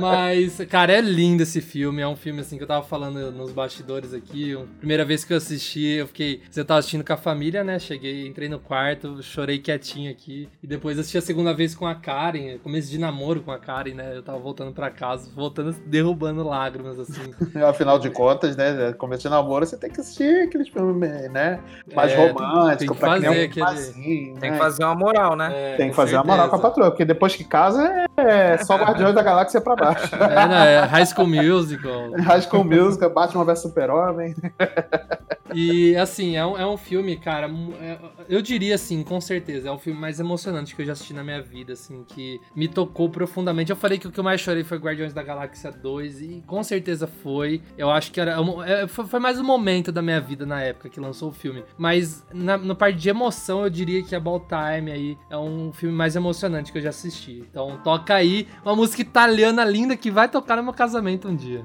Mas, 0.00 0.58
cara, 0.68 0.92
é 0.92 1.00
lindo 1.00 1.42
esse 1.42 1.60
filme. 1.60 2.02
É 2.02 2.08
um 2.08 2.16
filme, 2.16 2.40
assim, 2.40 2.56
que 2.56 2.62
eu 2.62 2.68
tava 2.68 2.84
falando 2.84 3.30
nos 3.30 3.52
bastidores 3.52 4.12
aqui. 4.14 4.56
Primeira 4.78 5.04
vez 5.04 5.24
que 5.24 5.32
eu 5.32 5.36
assisti, 5.36 5.84
eu 5.84 6.06
fiquei. 6.06 6.42
Você 6.50 6.64
tava 6.64 6.80
assistindo 6.80 7.04
com 7.04 7.12
a 7.12 7.16
família, 7.16 7.62
né? 7.64 7.78
Cheguei, 7.78 8.26
entrei 8.26 8.48
no 8.48 8.58
quarto, 8.58 9.22
chorei 9.22 9.58
quietinho 9.58 10.10
aqui. 10.10 10.48
E 10.62 10.66
depois 10.66 10.98
assisti 10.98 11.18
a 11.18 11.22
segunda 11.22 11.52
vez 11.54 11.74
com 11.74 11.86
a 11.86 11.94
Karen. 11.94 12.58
Começo 12.58 12.90
de 12.90 12.98
namoro 12.98 13.40
com 13.42 13.52
a 13.52 13.58
Karen, 13.58 13.94
né? 13.94 14.16
Eu 14.16 14.22
tava 14.22 14.38
voltando 14.38 14.72
pra 14.72 14.90
casa, 14.90 15.30
voltando, 15.34 15.72
derrubando 15.86 16.42
lágrimas, 16.46 16.98
assim. 16.98 17.32
Afinal 17.68 17.98
de 17.98 18.10
contas, 18.10 18.56
né? 18.56 18.67
Começo 18.98 19.22
de 19.22 19.28
namoro, 19.28 19.66
você 19.66 19.76
tem 19.76 19.90
que 19.90 20.00
assistir 20.00 20.46
aqueles 20.48 20.68
filmes, 20.68 21.30
né? 21.30 21.60
Mais 21.94 22.12
É, 22.12 22.16
romântico, 22.16 22.76
tem 22.78 22.88
que 22.88 22.94
pra 22.94 23.16
criar 23.16 23.28
fazer 23.28 23.28
um 23.28 23.44
aquele- 23.44 23.92
Tem 24.40 24.50
né? 24.50 24.50
que 24.52 24.58
fazer 24.58 24.84
uma 24.84 24.94
moral, 24.94 25.36
né? 25.36 25.50
É, 25.54 25.76
Tem 25.76 25.88
que 25.90 25.96
com 25.96 26.02
fazer 26.02 26.16
a 26.16 26.22
moral 26.24 26.48
com 26.48 26.56
a 26.56 26.58
certeza. 26.58 26.68
patroa, 26.68 26.90
porque 26.90 27.04
depois 27.04 27.34
que 27.36 27.44
casa 27.44 28.06
é 28.16 28.56
só 28.58 28.76
Guardiões 28.78 29.14
da 29.14 29.22
Galáxia 29.22 29.60
pra 29.60 29.76
baixo. 29.76 30.14
É, 30.14 30.46
não, 30.48 30.54
é 30.56 30.80
High 30.84 31.06
School 31.06 31.26
Musical. 31.28 32.10
High 32.12 32.42
School 32.42 32.64
Music, 32.64 33.08
Batman 33.08 33.44
vs 33.44 33.60
Super-Homem. 33.60 34.34
E 35.54 35.96
assim, 35.96 36.36
é 36.36 36.44
um, 36.44 36.56
é 36.56 36.66
um 36.66 36.76
filme, 36.76 37.16
cara, 37.16 37.50
é- 37.80 37.98
eu 38.28 38.42
diria 38.42 38.74
assim, 38.74 39.02
com 39.02 39.20
certeza, 39.20 39.68
é 39.68 39.72
o 39.72 39.78
filme 39.78 39.98
mais 39.98 40.20
emocionante 40.20 40.74
que 40.74 40.82
eu 40.82 40.86
já 40.86 40.92
assisti 40.92 41.12
na 41.12 41.24
minha 41.24 41.40
vida, 41.42 41.72
assim, 41.72 42.04
que 42.06 42.40
me 42.54 42.68
tocou 42.68 43.08
profundamente. 43.08 43.70
Eu 43.70 43.76
falei 43.76 43.98
que 43.98 44.06
o 44.06 44.12
que 44.12 44.20
eu 44.20 44.24
mais 44.24 44.40
chorei 44.40 44.64
foi 44.64 44.78
Guardiões 44.78 45.12
da 45.12 45.22
Galáxia 45.22 45.70
2, 45.70 46.20
e 46.20 46.42
com 46.46 46.62
certeza 46.62 47.06
foi. 47.06 47.62
Eu 47.76 47.90
acho 47.90 48.12
que 48.12 48.20
era. 48.20 48.36
é, 48.66 48.86
foi, 48.86 49.20
mais 49.20 49.38
um 49.38 49.44
momento 49.44 49.90
da 49.90 50.02
minha 50.02 50.20
vida 50.20 50.44
na 50.44 50.60
época 50.62 50.88
que 50.88 51.00
lançou 51.00 51.30
o 51.30 51.32
filme. 51.32 51.64
Mas 51.76 52.24
na, 52.32 52.74
parte 52.74 52.98
de 52.98 53.08
emoção, 53.08 53.62
eu 53.64 53.70
diria 53.70 54.02
que 54.02 54.14
About 54.14 54.46
Time 54.46 54.90
aí 54.92 55.18
é 55.30 55.36
um 55.36 55.72
filme 55.72 55.94
mais 55.94 56.16
emocionante 56.16 56.70
que 56.72 56.78
eu 56.78 56.82
já 56.82 56.90
assisti. 56.90 57.44
Então 57.50 57.78
toca 57.82 58.14
aí 58.14 58.46
uma 58.64 58.76
música 58.76 59.02
italiana 59.02 59.64
linda 59.64 59.96
que 59.96 60.10
vai 60.10 60.28
tocar 60.28 60.56
no 60.56 60.62
meu 60.62 60.72
casamento 60.72 61.28
um 61.28 61.36
dia. 61.36 61.64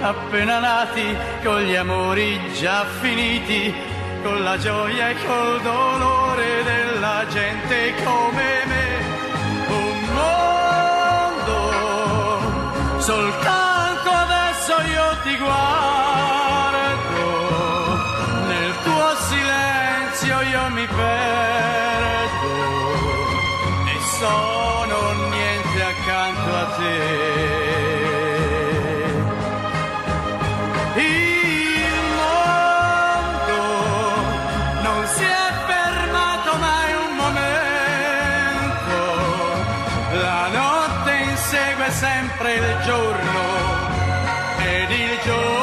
appena 0.00 0.58
nati, 0.58 1.16
con 1.42 1.60
gli 1.60 1.74
amori 1.74 2.40
già 2.54 2.84
finiti, 3.00 3.74
con 4.22 4.42
la 4.42 4.58
gioia 4.58 5.10
e 5.10 5.14
col 5.26 5.60
dolore 5.62 6.62
della 6.62 7.24
gente 7.28 7.94
come 8.04 8.64
me. 8.66 8.98
Un 9.68 10.08
mondo, 11.44 11.70
soltanto 13.00 13.59
insegue 41.80 41.90
sempre 41.90 42.54
il 42.54 42.76
giorno 42.84 43.40
ed 44.58 44.90
il 44.90 45.18
giorno 45.24 45.59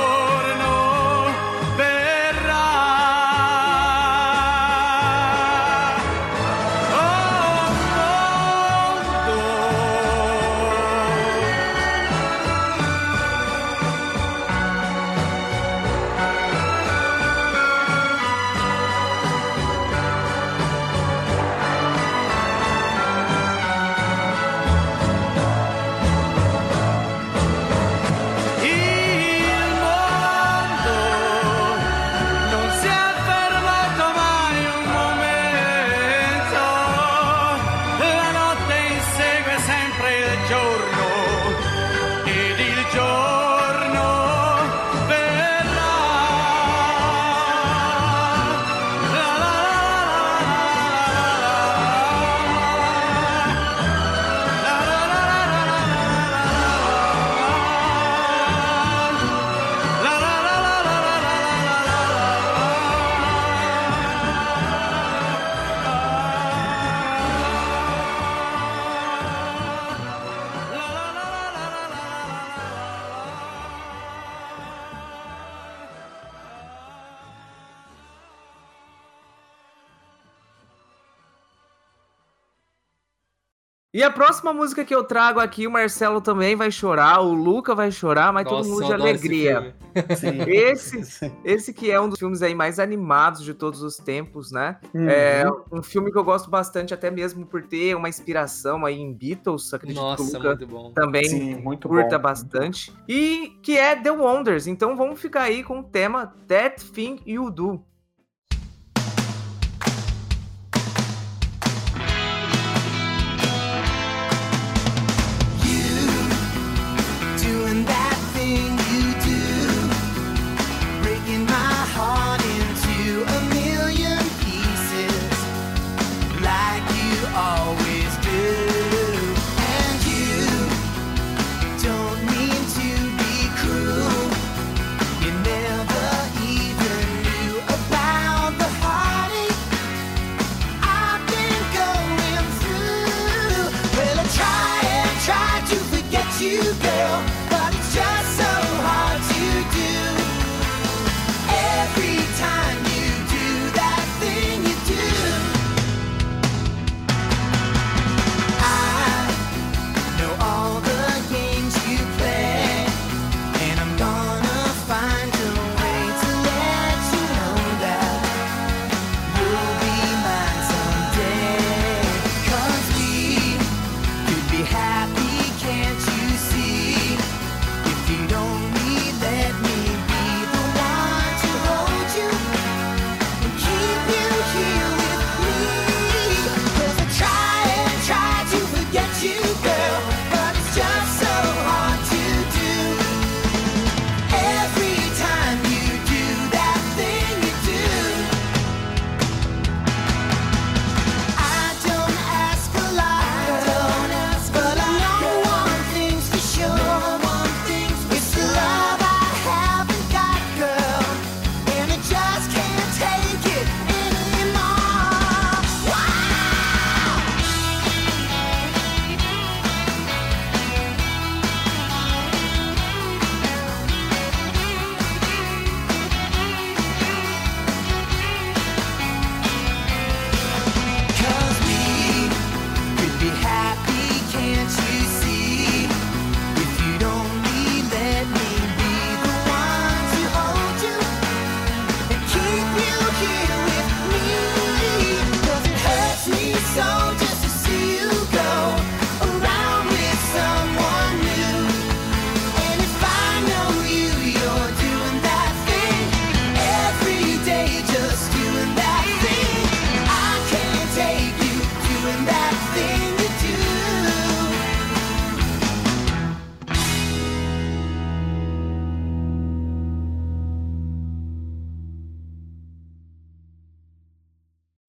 próxima 84.38 84.54
música 84.54 84.86
que 84.86 84.94
eu 84.94 85.04
trago 85.04 85.40
aqui, 85.40 85.66
o 85.66 85.72
Marcelo 85.72 86.22
também 86.22 86.56
vai 86.56 86.70
chorar, 86.70 87.22
o 87.22 87.34
Luca 87.34 87.74
vai 87.74 87.92
chorar, 87.92 88.32
mas 88.32 88.48
todo 88.48 88.58
Nossa, 88.58 88.70
mundo 88.70 88.82
eu 88.84 88.88
de 88.88 88.94
esse 88.94 89.02
alegria. 89.02 89.76
Sim. 90.16 90.38
Esse, 90.48 91.32
esse 91.44 91.74
que 91.74 91.90
é 91.90 92.00
um 92.00 92.08
dos 92.08 92.20
filmes 92.20 92.44
aí 92.44 92.54
mais 92.54 92.78
animados 92.78 93.44
de 93.44 93.54
todos 93.54 93.82
os 93.82 93.98
tempos, 93.98 94.52
né? 94.52 94.78
Uhum. 94.94 95.10
É 95.10 95.44
um 95.72 95.82
filme 95.82 96.12
que 96.12 96.18
eu 96.18 96.24
gosto 96.24 96.50
bastante, 96.50 96.94
até 96.94 97.10
mesmo 97.10 97.46
por 97.46 97.64
ter 97.64 97.96
uma 97.96 98.08
inspiração 98.08 98.86
aí 98.86 99.00
em 99.00 99.12
Beatles, 99.12 99.74
acredito 99.74 99.98
que 99.98 100.04
o 100.04 100.10
Nossa, 100.10 100.38
Luca 100.38 100.50
muito 100.50 100.68
bom. 100.68 100.92
também 100.92 101.26
Sim, 101.26 101.56
muito 101.56 101.88
curta 101.88 102.18
bom. 102.18 102.24
bastante. 102.24 102.94
E 103.08 103.58
que 103.64 103.78
é 103.78 103.96
The 103.96 104.12
Wonders. 104.12 104.68
Então 104.68 104.96
vamos 104.96 105.20
ficar 105.20 105.44
aí 105.44 105.64
com 105.64 105.80
o 105.80 105.84
tema 105.84 106.34
That 106.48 106.86
Thing 106.92 107.20
You 107.26 107.50
Do. 107.50 107.84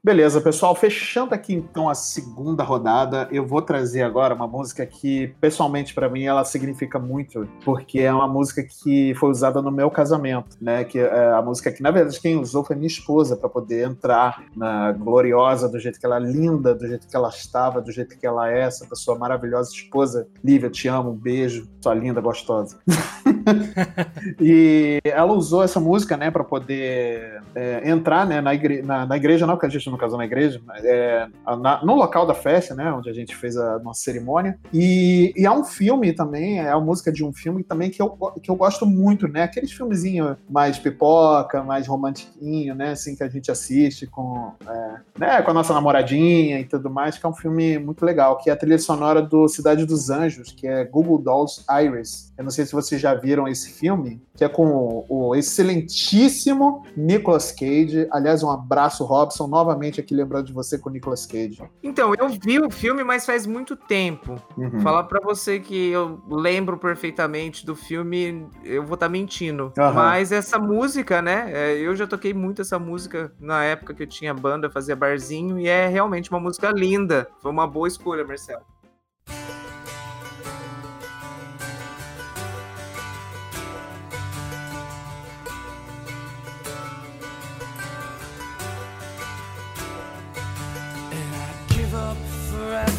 Beleza, 0.08 0.40
pessoal, 0.40 0.74
fechando 0.74 1.34
aqui 1.34 1.52
então 1.52 1.86
a 1.86 1.94
segunda 1.94 2.62
rodada, 2.62 3.28
eu 3.30 3.46
vou 3.46 3.60
trazer 3.60 4.00
agora 4.00 4.34
uma 4.34 4.46
música 4.46 4.86
que, 4.86 5.34
pessoalmente, 5.38 5.92
para 5.92 6.08
mim, 6.08 6.24
ela 6.24 6.46
significa 6.46 6.98
muito, 6.98 7.46
porque 7.62 8.00
é 8.00 8.10
uma 8.10 8.26
música 8.26 8.62
que 8.62 9.12
foi 9.16 9.28
usada 9.28 9.60
no 9.60 9.70
meu 9.70 9.90
casamento, 9.90 10.56
né? 10.62 10.82
Que 10.82 10.98
é 10.98 11.32
a 11.32 11.42
música 11.42 11.70
que, 11.70 11.82
na 11.82 11.90
verdade, 11.90 12.18
quem 12.22 12.38
usou 12.38 12.64
foi 12.64 12.74
minha 12.74 12.86
esposa 12.86 13.36
para 13.36 13.50
poder 13.50 13.86
entrar 13.86 14.44
na 14.56 14.92
gloriosa, 14.92 15.68
do 15.68 15.78
jeito 15.78 16.00
que 16.00 16.06
ela 16.06 16.16
é 16.16 16.20
linda, 16.20 16.74
do 16.74 16.88
jeito 16.88 17.06
que 17.06 17.14
ela 17.14 17.28
estava, 17.28 17.82
do 17.82 17.92
jeito 17.92 18.18
que 18.18 18.26
ela 18.26 18.50
é, 18.50 18.60
essa 18.60 18.86
pessoa 18.86 19.18
maravilhosa, 19.18 19.70
esposa. 19.74 20.26
Lívia, 20.42 20.70
te 20.70 20.88
amo, 20.88 21.10
um 21.10 21.16
beijo, 21.16 21.68
sua 21.82 21.92
linda, 21.92 22.18
gostosa. 22.22 22.78
e 24.40 25.00
ela 25.04 25.34
usou 25.34 25.62
essa 25.62 25.78
música, 25.78 26.16
né, 26.16 26.30
para 26.30 26.44
poder 26.44 27.42
é, 27.54 27.90
entrar 27.90 28.26
né, 28.26 28.40
na, 28.40 28.54
igre 28.54 28.82
na, 28.82 29.04
na, 29.04 29.16
igreja, 29.16 29.46
não 29.46 29.58
que 29.58 29.66
a 29.66 29.68
gente 29.68 29.90
não 29.90 29.97
casou 29.98 30.18
na 30.18 30.24
igreja, 30.24 30.60
é, 30.82 31.26
na, 31.60 31.84
no 31.84 31.94
local 31.94 32.26
da 32.26 32.34
festa, 32.34 32.74
né, 32.74 32.90
onde 32.92 33.10
a 33.10 33.12
gente 33.12 33.34
fez 33.34 33.56
a 33.56 33.78
nossa 33.78 34.02
cerimônia. 34.02 34.58
E, 34.72 35.32
e 35.36 35.46
há 35.46 35.52
um 35.52 35.64
filme 35.64 36.12
também, 36.12 36.60
é 36.60 36.70
a 36.70 36.80
música 36.80 37.12
de 37.12 37.24
um 37.24 37.32
filme 37.32 37.62
também 37.62 37.90
que 37.90 38.00
eu, 38.00 38.10
que 38.42 38.50
eu 38.50 38.56
gosto 38.56 38.86
muito, 38.86 39.28
né, 39.28 39.42
aqueles 39.42 39.72
filmezinhos 39.72 40.36
mais 40.48 40.78
pipoca, 40.78 41.62
mais 41.62 41.86
romantiquinho, 41.86 42.74
né, 42.74 42.92
assim, 42.92 43.14
que 43.14 43.22
a 43.22 43.28
gente 43.28 43.50
assiste 43.50 44.06
com, 44.06 44.52
é, 44.66 44.94
né, 45.18 45.42
com 45.42 45.50
a 45.50 45.54
nossa 45.54 45.72
namoradinha 45.72 46.60
e 46.60 46.64
tudo 46.64 46.90
mais, 46.90 47.18
que 47.18 47.26
é 47.26 47.28
um 47.28 47.34
filme 47.34 47.78
muito 47.78 48.04
legal, 48.04 48.38
que 48.38 48.50
é 48.50 48.52
a 48.52 48.56
trilha 48.56 48.78
sonora 48.78 49.22
do 49.22 49.48
Cidade 49.48 49.84
dos 49.84 50.10
Anjos, 50.10 50.52
que 50.52 50.66
é 50.66 50.84
Google 50.84 51.18
Dolls 51.18 51.64
Iris. 51.70 52.32
Eu 52.36 52.44
não 52.44 52.50
sei 52.50 52.64
se 52.64 52.72
vocês 52.72 53.00
já 53.00 53.14
viram 53.14 53.48
esse 53.48 53.70
filme, 53.70 54.20
que 54.36 54.44
é 54.44 54.48
com 54.48 55.04
o 55.08 55.34
excelentíssimo 55.34 56.84
Nicolas 56.96 57.50
Cage. 57.50 58.06
Aliás, 58.10 58.42
um 58.42 58.50
abraço, 58.50 59.04
Robson, 59.04 59.46
novamente 59.48 59.87
aqui 60.00 60.14
lembrando 60.14 60.46
de 60.46 60.52
você 60.52 60.78
com 60.78 60.88
o 60.88 60.92
Nicolas 60.92 61.26
Cage. 61.26 61.62
Então, 61.82 62.14
eu 62.18 62.28
vi 62.28 62.58
o 62.58 62.70
filme, 62.70 63.04
mas 63.04 63.24
faz 63.24 63.46
muito 63.46 63.76
tempo. 63.76 64.40
Uhum. 64.56 64.80
Falar 64.80 65.04
para 65.04 65.20
você 65.20 65.58
que 65.60 65.90
eu 65.90 66.20
lembro 66.28 66.76
perfeitamente 66.78 67.64
do 67.64 67.74
filme, 67.74 68.46
eu 68.64 68.82
vou 68.84 68.94
estar 68.94 69.06
tá 69.06 69.12
mentindo. 69.12 69.72
Uhum. 69.76 69.94
Mas 69.94 70.32
essa 70.32 70.58
música, 70.58 71.22
né? 71.22 71.50
É, 71.52 71.78
eu 71.78 71.94
já 71.94 72.06
toquei 72.06 72.34
muito 72.34 72.62
essa 72.62 72.78
música 72.78 73.32
na 73.40 73.64
época 73.64 73.94
que 73.94 74.02
eu 74.02 74.06
tinha 74.06 74.34
banda, 74.34 74.70
fazia 74.70 74.96
barzinho, 74.96 75.58
e 75.58 75.68
é 75.68 75.86
realmente 75.88 76.30
uma 76.30 76.40
música 76.40 76.70
linda. 76.70 77.28
Foi 77.40 77.50
uma 77.50 77.66
boa 77.66 77.88
escolha, 77.88 78.24
Marcelo. 78.24 78.62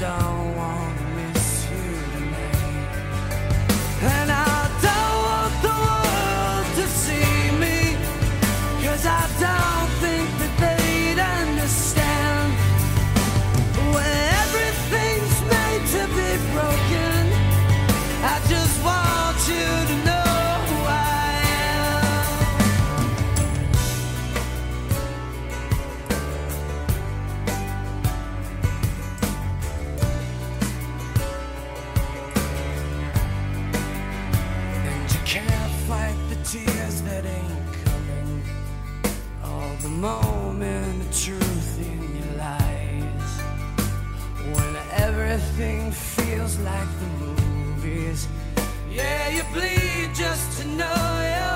don't 0.00 0.56
want. 0.56 0.99
Moment 40.00 41.02
of 41.02 41.24
truth 41.24 41.78
in 41.78 42.00
your 42.16 42.36
lies. 42.38 43.32
When 44.54 44.76
everything 44.92 45.92
feels 45.92 46.58
like 46.60 46.88
the 47.00 47.06
movies. 47.24 48.26
Yeah, 48.90 49.28
you 49.28 49.42
bleed 49.52 50.14
just 50.14 50.60
to 50.60 50.68
know 50.68 51.02
you're 51.28 51.49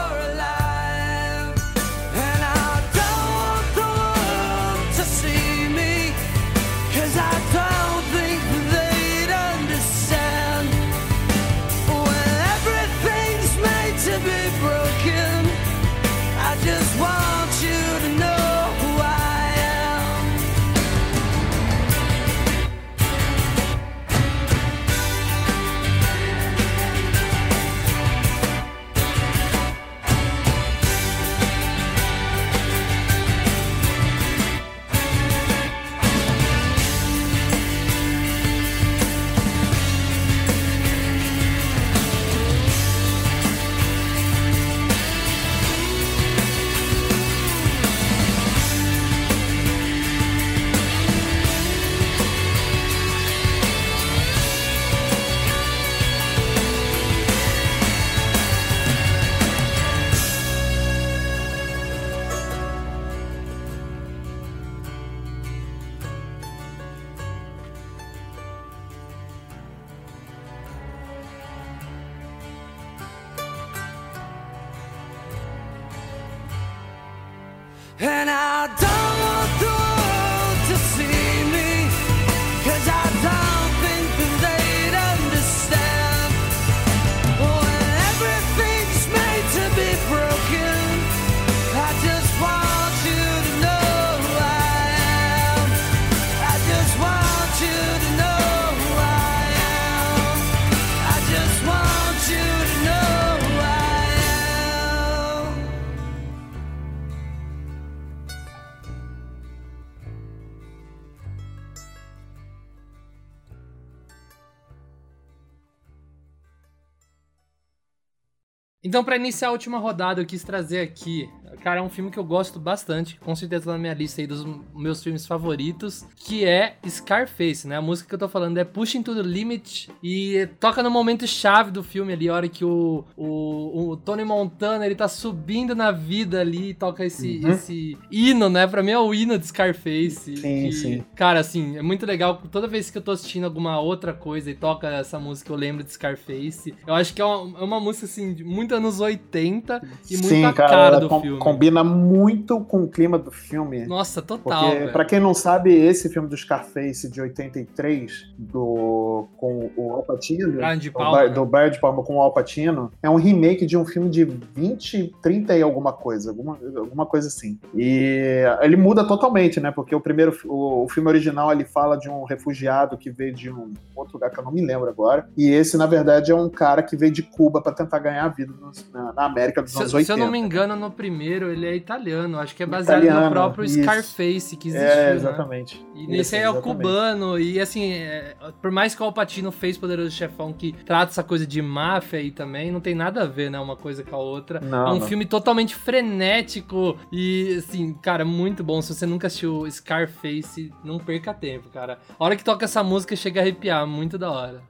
Então, 118.95 119.03
para 119.03 119.17
iniciar 119.17 119.49
a 119.49 119.51
última 119.51 119.77
rodada, 119.77 120.21
eu 120.21 120.25
quis 120.25 120.45
trazer 120.45 120.79
aqui 120.79 121.29
cara, 121.63 121.81
é 121.81 121.83
um 121.83 121.89
filme 121.89 122.11
que 122.11 122.19
eu 122.19 122.25
gosto 122.25 122.59
bastante, 122.59 123.19
com 123.21 123.35
certeza 123.35 123.67
tá 123.67 123.73
na 123.73 123.79
minha 123.79 123.95
lista 123.95 124.21
aí 124.21 124.27
dos 124.27 124.47
meus 124.75 125.03
filmes 125.03 125.27
favoritos, 125.27 126.05
que 126.17 126.45
é 126.45 126.77
Scarface, 126.89 127.67
né? 127.67 127.77
A 127.77 127.83
música 127.83 128.09
que 128.09 128.15
eu 128.15 128.19
tô 128.19 128.29
falando 128.29 128.59
é 128.59 128.65
Pushing 128.65 129.03
to 129.03 129.15
the 129.15 129.23
Limit 129.23 129.91
e 130.03 130.49
toca 130.61 130.83
no 130.83 130.91
momento 130.91 131.27
chave 131.27 131.71
do 131.71 131.83
filme 131.83 132.13
ali, 132.13 132.29
a 132.29 132.35
hora 132.35 132.49
que 132.49 132.65
o, 132.65 133.05
o, 133.17 133.91
o 133.91 133.97
Tony 133.97 134.25
Montana, 134.25 134.85
ele 134.87 134.95
tá 134.95 135.09
subindo 135.09 135.75
na 135.75 135.91
vida 135.91 136.41
ali 136.41 136.71
e 136.71 136.75
toca 136.75 137.05
esse, 137.05 137.41
Uhum. 137.45 137.51
esse 137.51 137.99
hino, 138.11 138.49
né? 138.49 138.67
Pra 138.67 138.83
mim 138.83 138.91
é 138.93 138.99
o 138.99 139.13
hino 139.15 139.39
de 139.39 139.47
Scarface. 139.47 140.37
Sim, 140.37 140.63
que, 140.69 140.73
sim. 140.73 141.05
Cara, 141.15 141.41
assim, 141.41 141.77
é 141.77 141.83
muito 141.83 142.05
legal. 142.07 142.41
Toda 142.51 142.67
vez 142.67 142.91
que 142.91 142.99
eu 142.99 143.03
tô 143.03 143.11
assistindo 143.13 143.45
alguma 143.45 143.81
outra 143.81 144.13
coisa 144.13 144.51
e 144.51 144.55
toca 144.55 144.89
essa 144.89 145.19
música, 145.19 145.53
eu 145.53 145.57
lembro 145.57 145.83
de 145.85 145.93
Scarface. 145.93 146.75
Eu 146.87 146.95
acho 146.95 147.15
que 147.15 147.21
é 147.21 147.25
uma, 147.25 147.59
é 147.61 147.63
uma 147.65 147.81
música, 147.81 148.07
assim, 148.07 148.33
de 148.33 148.45
muito 148.45 148.75
anos 148.75 149.01
80 149.01 149.83
e 150.11 150.15
muito 150.17 150.29
Sim, 150.29 150.43
cara, 150.43 150.53
cara 150.55 150.99
do 151.01 151.09
com- 151.09 151.21
filme. 151.21 151.39
Combina 151.45 151.85
muito 151.85 152.61
com 152.61 152.85
o 152.85 152.89
clima 152.89 153.19
do 153.19 153.31
filme. 153.31 153.87
Nossa, 153.87 154.21
total. 154.23 154.71
Porque, 154.71 154.87
pra 154.89 155.05
quem 155.05 155.21
não 155.21 155.35
sabe, 155.35 155.73
esse 155.75 156.09
filme 156.09 156.29
do 156.29 156.37
Scarface 156.37 157.09
de 157.11 157.21
83, 157.21 158.33
do, 158.39 159.27
com 159.37 159.71
o 159.77 159.93
Al 159.93 160.03
Pacino, 160.03 160.53
Brian 160.53 160.79
De 160.79 160.91
do, 160.91 160.95
Palma, 160.95 161.19
Bar- 161.19 161.29
né? 161.29 161.35
do 161.35 161.45
Brian 161.45 161.71
De 161.71 161.81
Palma 161.81 162.03
com 162.03 162.17
o 162.17 162.21
Al 162.21 162.33
Pacino, 162.33 162.91
é 163.03 163.09
um 163.11 163.17
remake 163.17 163.67
de 163.67 163.77
um 163.77 163.85
filme 163.85 164.09
de 164.11 164.25
20, 164.25 165.15
30 165.23 165.57
e 165.57 165.63
alguma 165.63 165.93
coisa, 165.93 166.31
alguma, 166.31 166.59
alguma 166.77 167.07
coisa 167.07 167.29
assim. 167.29 167.59
E 167.75 168.43
ele 168.61 168.77
muda 168.77 169.05
totalmente, 169.07 169.61
né? 169.61 169.71
Porque 169.71 169.95
o 169.95 170.01
primeiro, 170.01 170.37
o, 170.45 170.85
o 170.85 170.89
filme 170.89 171.09
original, 171.09 171.53
ele 171.53 171.65
fala 171.65 171.97
de 171.97 172.09
um 172.09 172.25
refugiado 172.25 172.97
que 172.97 173.11
veio 173.11 173.35
de 173.35 173.51
um 173.51 173.73
outro 173.95 174.15
lugar 174.15 174.31
que 174.31 174.39
eu 174.39 174.45
não 174.45 174.53
me 174.53 174.65
lembro 174.65 174.89
agora, 174.89 175.29
e 175.37 175.49
esse, 175.51 175.77
na 175.77 175.87
verdade, 175.87 176.31
é 176.33 176.35
um 176.35 176.49
cara 176.49 176.83
que 176.83 176.97
veio 176.97 177.13
de 177.13 177.23
Cuba 177.23 177.61
pra 177.61 177.73
tentar 177.73 177.99
ganhar 177.99 178.25
a 178.25 178.29
vida 178.29 178.53
na, 178.93 179.13
na 179.13 179.25
América 179.25 179.63
dos 179.63 179.75
anos 179.77 179.91
Se, 179.91 179.97
80. 179.97 180.07
se 180.07 180.13
eu 180.21 180.25
não 180.25 180.31
me 180.31 180.39
engano, 180.39 180.77
no 180.77 180.91
primeiro 180.91 181.34
ele 181.43 181.67
é 181.67 181.75
italiano. 181.75 182.39
Acho 182.39 182.55
que 182.55 182.63
é 182.63 182.67
baseado 182.67 183.01
no 183.01 183.07
Italiano, 183.07 183.31
próprio 183.31 183.65
isso. 183.65 183.81
Scarface 183.83 184.57
que 184.57 184.69
existiu, 184.69 184.89
É, 184.89 185.11
né? 185.11 185.15
exatamente. 185.17 185.87
E 185.95 186.03
Isso, 186.03 186.11
nesse 186.11 186.37
aí 186.37 186.43
é 186.43 186.51
o 186.51 186.61
cubano, 186.61 187.39
e 187.39 187.61
assim, 187.61 187.93
é, 187.93 188.35
por 188.61 188.71
mais 188.71 188.95
que 188.95 189.03
o 189.03 189.07
Alpatino 189.07 189.51
fez 189.53 189.77
Poderoso 189.79 190.11
Chefão, 190.11 190.53
que 190.53 190.73
trata 190.85 191.13
essa 191.13 191.23
coisa 191.23 191.47
de 191.47 191.61
máfia 191.63 192.19
aí 192.19 192.31
também, 192.31 192.71
não 192.71 192.81
tem 192.81 192.95
nada 192.95 193.23
a 193.23 193.27
ver, 193.27 193.51
né, 193.51 193.59
uma 193.59 193.77
coisa 193.77 194.03
com 194.03 194.15
a 194.15 194.19
outra. 194.19 194.61
Não, 194.61 194.89
é 194.89 194.93
um 194.93 194.99
não. 195.01 195.07
filme 195.07 195.25
totalmente 195.27 195.75
frenético 195.75 196.97
e, 197.13 197.57
assim, 197.59 197.95
cara, 197.95 198.25
muito 198.25 198.63
bom. 198.65 198.81
Se 198.83 198.95
você 198.95 199.07
nunca 199.07 199.27
assistiu 199.27 199.65
Scarface, 199.71 200.73
não 200.85 200.99
perca 200.99 201.33
tempo, 201.35 201.69
cara. 201.71 201.99
A 202.19 202.25
hora 202.25 202.37
que 202.37 202.45
toca 202.45 202.65
essa 202.65 202.83
música, 202.83 203.15
chega 203.17 203.41
a 203.41 203.43
arrepiar, 203.43 203.87
muito 203.87 204.17
da 204.19 204.31
hora. 204.31 204.63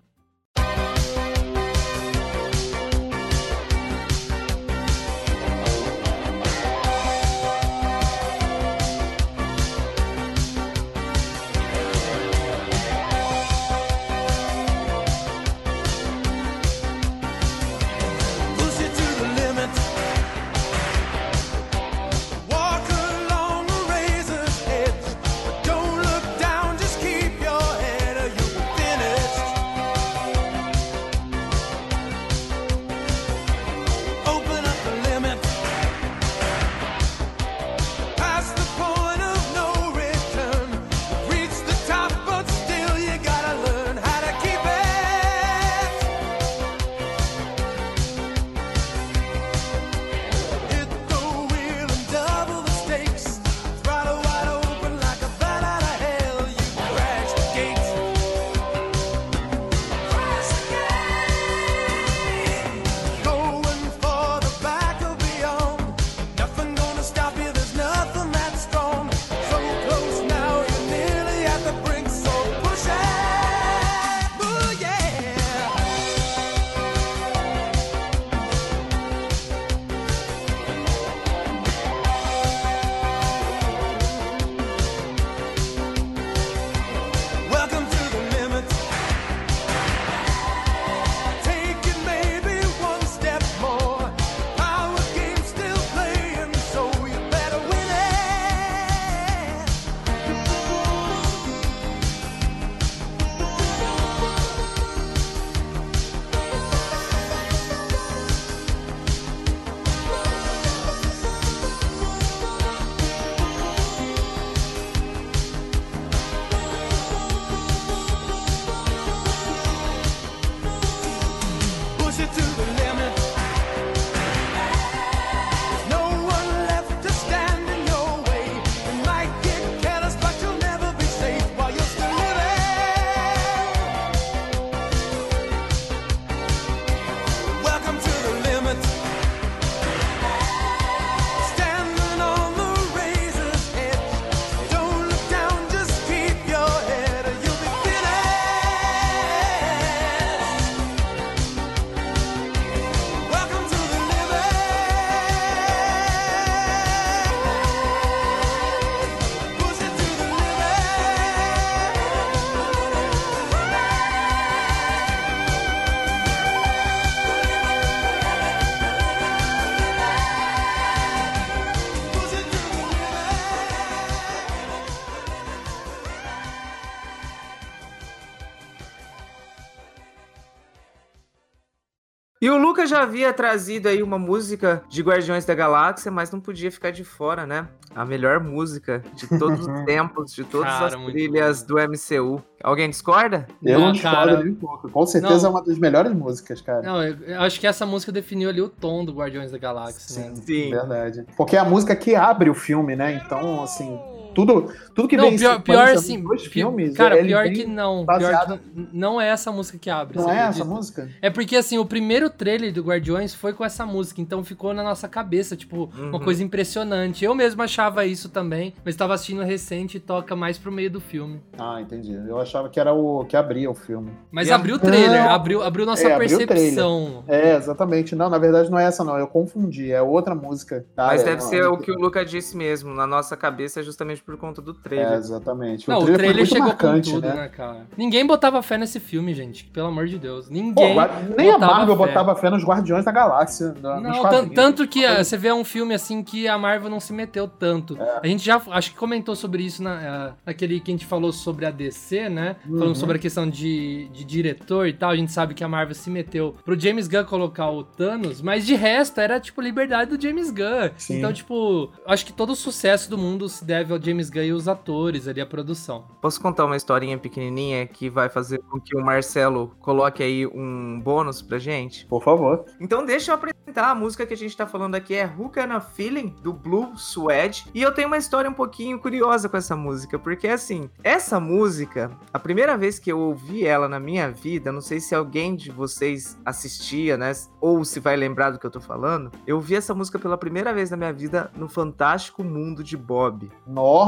Já 182.86 183.02
havia 183.02 183.32
trazido 183.32 183.88
aí 183.88 184.02
uma 184.02 184.18
música 184.18 184.82
de 184.88 185.02
Guardiões 185.02 185.44
da 185.44 185.54
Galáxia, 185.54 186.10
mas 186.10 186.30
não 186.30 186.40
podia 186.40 186.70
ficar 186.70 186.90
de 186.90 187.02
fora, 187.04 187.46
né? 187.46 187.66
A 187.94 188.04
melhor 188.04 188.40
música 188.40 189.02
de 189.14 189.26
todos 189.38 189.60
os 189.66 189.66
tempos, 189.84 190.32
de 190.34 190.44
todas 190.44 190.68
Cara, 190.72 190.96
as 190.96 191.04
trilhas 191.06 191.62
do 191.62 191.76
MCU. 191.76 192.42
Alguém 192.62 192.90
discorda? 192.90 193.46
Eu 193.62 193.78
Não, 193.78 193.86
não 193.86 193.92
discordo 193.92 194.16
cara. 194.18 194.42
nem 194.42 194.52
um 194.52 194.56
pouco. 194.56 194.88
Com 194.90 195.06
certeza 195.06 195.42
Não. 195.42 195.46
é 195.46 195.50
uma 195.50 195.64
das 195.64 195.78
melhores 195.78 196.12
músicas, 196.12 196.60
cara. 196.60 196.82
Não, 196.82 197.02
eu, 197.02 197.16
eu 197.26 197.40
acho 197.40 197.60
que 197.60 197.66
essa 197.66 197.86
música 197.86 198.10
definiu 198.10 198.48
ali 198.48 198.60
o 198.60 198.68
tom 198.68 199.04
do 199.04 199.12
Guardiões 199.12 199.50
da 199.52 199.58
Galáxia, 199.58 200.30
né? 200.30 200.34
Sim. 200.36 200.70
Verdade. 200.70 201.24
Porque 201.36 201.56
é 201.56 201.60
a 201.60 201.64
música 201.64 201.94
que 201.94 202.14
abre 202.16 202.50
o 202.50 202.54
filme, 202.54 202.96
né? 202.96 203.20
Então, 203.24 203.62
assim, 203.62 203.98
tudo, 204.34 204.72
tudo 204.94 205.08
que 205.08 205.16
Não, 205.16 205.24
vem 205.24 205.34
em 205.34 205.38
pior, 205.38 205.60
pior 205.62 205.88
assim. 205.88 206.22
dois 206.22 206.44
filmes, 206.44 206.96
cara, 206.96 207.18
ele 207.18 207.28
pior 207.28 207.48
que 207.50 207.64
não. 207.66 208.04
baseado- 208.04 208.58
Pior 208.58 208.86
que 208.86 208.88
não 208.92 209.20
é 209.20 209.28
essa 209.28 209.50
música 209.52 209.78
que 209.78 209.88
abre. 209.88 210.16
Não 210.18 210.24
você 210.24 210.30
é 210.30 210.34
essa 210.34 210.44
acredita? 210.48 210.64
música? 210.74 211.08
É 211.22 211.30
porque, 211.30 211.56
assim, 211.56 211.78
o 211.78 211.84
primeiro 211.86 212.28
trailer 212.28 212.72
do 212.72 212.82
Guardiões 212.82 213.34
foi 213.34 213.52
com 213.52 213.64
essa 213.64 213.86
música, 213.86 214.20
então 214.20 214.42
ficou 214.44 214.74
na 214.74 214.82
nossa 214.82 215.08
cabeça, 215.08 215.56
tipo, 215.56 215.90
uma 215.96 216.18
Uhum. 216.18 216.24
coisa 216.24 216.42
impressionante. 216.42 217.24
Eu 217.24 217.34
mesmo 217.34 217.62
achava 217.62 218.04
isso 218.04 218.28
também, 218.28 218.74
mas 218.84 218.96
tava 218.96 219.14
assistindo 219.14 219.42
recente 219.42 219.96
e 219.96 220.00
toca 220.00 220.34
mais 220.34 220.58
pro 220.58 220.72
meio 220.72 220.90
do 220.90 221.00
filme. 221.00 221.40
Ah, 221.58 221.80
entendi. 221.80 222.12
Eu 222.12 222.40
achava 222.40 222.68
que 222.68 222.80
era 222.80 222.92
o 222.92 223.24
que 223.24 223.36
abria 223.36 223.70
o 223.70 223.74
filme. 223.74 224.10
Mas 224.30 224.48
E 224.48 224.52
a- 224.52 224.56
abriu 224.56 224.76
o 224.76 224.78
trailer, 224.78 225.22
Não. 225.24 225.30
abriu, 225.30 225.62
abriu 225.62 225.86
nossa 225.86 226.08
É, 226.08 226.12
abriu 226.14 226.38
percepção. 226.46 227.24
É, 227.28 227.56
exatamente. 227.56 228.14
Não, 228.16 228.28
na 228.28 228.38
verdade 228.38 228.70
não 228.70 228.78
é 228.78 228.84
essa 228.84 229.04
não, 229.04 229.16
eu 229.18 229.26
confundi, 229.26 229.92
é 229.92 230.00
outra 230.02 230.34
música. 230.34 230.84
tá? 230.96 231.06
Mas 231.08 231.22
É, 231.22 231.24
deve 231.26 231.42
não, 231.42 231.48
ser 231.48 231.62
é- 231.62 231.68
o 231.68 231.76
que 231.76 231.90
o 231.90 231.98
Luca 231.98 232.24
disse 232.24 232.56
mesmo. 232.56 232.94
Na 232.94 233.06
nossa 233.06 233.36
cabeça 233.36 233.80
é 233.80 233.82
justamente 233.82 234.22
por 234.24 234.36
conta 234.38 234.62
do 234.62 234.70
É, 234.72 234.74
trailer. 234.82 235.12
exatamente. 235.14 235.88
Não, 235.88 235.98
o 235.98 236.02
foi 236.06 236.14
trailer 236.14 236.36
muito 236.38 236.48
chegou 236.48 236.68
marcante, 236.68 237.10
com 237.10 237.16
tudo, 237.16 237.28
né? 237.28 237.34
né? 237.34 237.48
cara? 237.48 237.86
Ninguém 237.96 238.26
botava 238.26 238.62
fé 238.62 238.78
nesse 238.78 238.98
filme, 238.98 239.34
gente. 239.34 239.64
Pelo 239.66 239.88
amor 239.88 240.06
de 240.06 240.18
Deus. 240.18 240.46
Pô, 240.46 240.52
Ninguém. 240.54 240.94
gua- 240.94 241.10
nem 241.36 241.50
a 241.50 241.58
Marvel 241.58 241.96
fé. 241.96 242.06
botava 242.06 242.34
fé 242.34 242.48
nos 242.50 242.64
Guardiões 242.64 243.04
da 243.04 243.12
Galáxia. 243.12 243.74
na- 243.82 244.00
Não, 244.00 244.48
tanto 244.48 244.88
que 244.88 245.04
ah, 245.04 245.22
você 245.22 245.36
vê 245.36 245.52
um 245.52 245.64
filme 245.64 245.94
assim 245.94 246.22
que 246.22 246.48
a 246.48 246.56
Marvel 246.56 246.88
não 246.88 247.00
se 247.00 247.12
meteu 247.12 247.46
tanto. 247.46 248.00
É. 248.00 248.20
A 248.22 248.26
gente 248.26 248.44
já 248.44 248.60
acho 248.70 248.92
que 248.92 248.96
comentou 248.96 249.36
sobre 249.36 249.62
isso 249.62 249.82
na, 249.82 249.92
ah, 249.92 250.32
naquele 250.46 250.80
que 250.80 250.90
a 250.90 250.94
gente 250.94 251.04
falou 251.06 251.30
sobre 251.32 251.66
a 251.66 251.70
DC, 251.70 252.28
né? 252.30 252.56
Uhum. 252.66 252.78
Falando 252.78 252.94
sobre 252.96 253.16
a 253.16 253.18
questão 253.20 253.48
de, 253.48 254.08
de 254.08 254.24
diretor 254.24 254.88
e 254.88 254.92
tal. 254.94 255.10
A 255.10 255.16
gente 255.16 255.32
sabe 255.32 255.52
que 255.54 255.62
a 255.62 255.68
Marvel 255.68 255.94
se 255.94 256.08
meteu 256.08 256.54
pro 256.64 256.78
James 256.78 257.08
Gunn 257.08 257.24
colocar 257.24 257.70
o 257.70 257.84
Thanos, 257.84 258.40
mas 258.40 258.64
de 258.64 258.74
resto 258.74 259.20
era 259.20 259.38
tipo 259.38 259.60
liberdade 259.60 260.16
do 260.16 260.22
James 260.22 260.50
Gunn. 260.50 260.90
Sim. 260.96 261.18
Então, 261.18 261.32
tipo, 261.32 261.90
acho 262.06 262.24
que 262.24 262.32
todo 262.32 262.50
o 262.50 262.56
sucesso 262.56 263.10
do 263.10 263.18
mundo 263.18 263.48
se 263.48 263.64
deve 263.64 263.92
ao 263.92 264.00
James 264.00 264.13
Gunn 264.30 264.42
e 264.42 264.52
os 264.52 264.68
atores 264.68 265.26
ali, 265.28 265.40
a 265.40 265.46
produção. 265.46 266.04
Posso 266.20 266.40
contar 266.40 266.64
uma 266.64 266.76
historinha 266.76 267.18
pequenininha 267.18 267.86
que 267.86 268.08
vai 268.08 268.28
fazer 268.28 268.58
com 268.70 268.80
que 268.80 268.96
o 268.96 269.04
Marcelo 269.04 269.74
coloque 269.80 270.22
aí 270.22 270.46
um 270.46 271.00
bônus 271.00 271.42
pra 271.42 271.58
gente? 271.58 272.06
Por 272.06 272.22
favor. 272.22 272.64
Então 272.80 273.04
deixa 273.04 273.30
eu 273.30 273.34
apresentar 273.34 273.90
a 273.90 273.94
música 273.94 274.26
que 274.26 274.34
a 274.34 274.36
gente 274.36 274.56
tá 274.56 274.66
falando 274.66 274.94
aqui 274.94 275.14
é 275.14 275.26
Who 275.26 275.48
Can 275.48 275.72
a 275.72 275.80
Feeling, 275.80 276.34
do 276.42 276.52
Blue 276.52 276.96
Suede. 276.96 277.66
E 277.74 277.82
eu 277.82 277.92
tenho 277.92 278.06
uma 278.06 278.16
história 278.16 278.48
um 278.48 278.54
pouquinho 278.54 278.98
curiosa 278.98 279.48
com 279.48 279.56
essa 279.56 279.74
música, 279.74 280.18
porque 280.18 280.46
assim, 280.46 280.88
essa 281.02 281.40
música, 281.40 282.10
a 282.32 282.38
primeira 282.38 282.76
vez 282.76 282.98
que 282.98 283.10
eu 283.10 283.18
ouvi 283.18 283.66
ela 283.66 283.88
na 283.88 283.98
minha 283.98 284.30
vida, 284.30 284.70
não 284.70 284.80
sei 284.80 285.00
se 285.00 285.14
alguém 285.14 285.56
de 285.56 285.70
vocês 285.70 286.38
assistia, 286.44 287.16
né, 287.16 287.32
ou 287.60 287.84
se 287.84 287.98
vai 287.98 288.16
lembrar 288.16 288.50
do 288.50 288.58
que 288.58 288.66
eu 288.66 288.70
tô 288.70 288.80
falando, 288.80 289.30
eu 289.46 289.56
ouvi 289.56 289.74
essa 289.74 289.94
música 289.94 290.18
pela 290.18 290.36
primeira 290.36 290.72
vez 290.72 290.90
na 290.90 290.96
minha 290.96 291.12
vida 291.12 291.50
no 291.56 291.68
Fantástico 291.68 292.44
Mundo 292.44 292.84
de 292.84 292.96
Bob. 292.96 293.50
Nossa, 293.66 294.03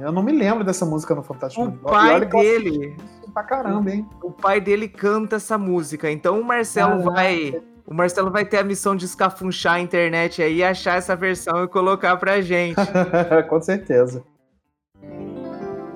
eu 0.00 0.12
não 0.12 0.22
me 0.22 0.32
lembro 0.32 0.64
dessa 0.64 0.84
música 0.84 1.14
no 1.14 1.22
Fantástico. 1.22 1.64
O 1.66 1.72
pai 1.72 2.24
dele 2.26 2.96
Pra 3.32 3.44
caramba, 3.44 3.90
hein? 3.90 4.08
o 4.22 4.30
pai 4.30 4.60
dele 4.60 4.88
canta 4.88 5.36
essa 5.36 5.56
música. 5.56 6.10
Então 6.10 6.40
o 6.40 6.44
Marcelo 6.44 6.98
Caraca. 7.04 7.10
vai. 7.12 7.62
O 7.86 7.94
Marcelo 7.94 8.30
vai 8.30 8.44
ter 8.44 8.58
a 8.58 8.62
missão 8.64 8.94
de 8.94 9.04
escafunchar 9.04 9.74
a 9.74 9.80
internet 9.80 10.40
aí, 10.42 10.62
achar 10.62 10.96
essa 10.98 11.14
versão 11.16 11.64
e 11.64 11.68
colocar 11.68 12.16
pra 12.16 12.40
gente. 12.40 12.76
Com 13.48 13.60
certeza. 13.60 14.22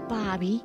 Bobby, 0.08 0.62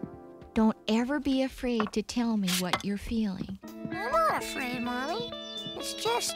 don't 0.56 0.76
ever 0.88 1.20
be 1.20 1.44
afraid 1.44 1.92
to 1.92 2.02
tell 2.02 2.36
me 2.38 2.48
what 2.62 2.78
you're 2.84 2.98
feeling. 3.02 3.60
I'm 3.92 4.12
not 4.12 4.38
afraid, 4.38 4.82
Mommy. 4.84 5.32
It's 5.78 5.94
just. 5.96 6.36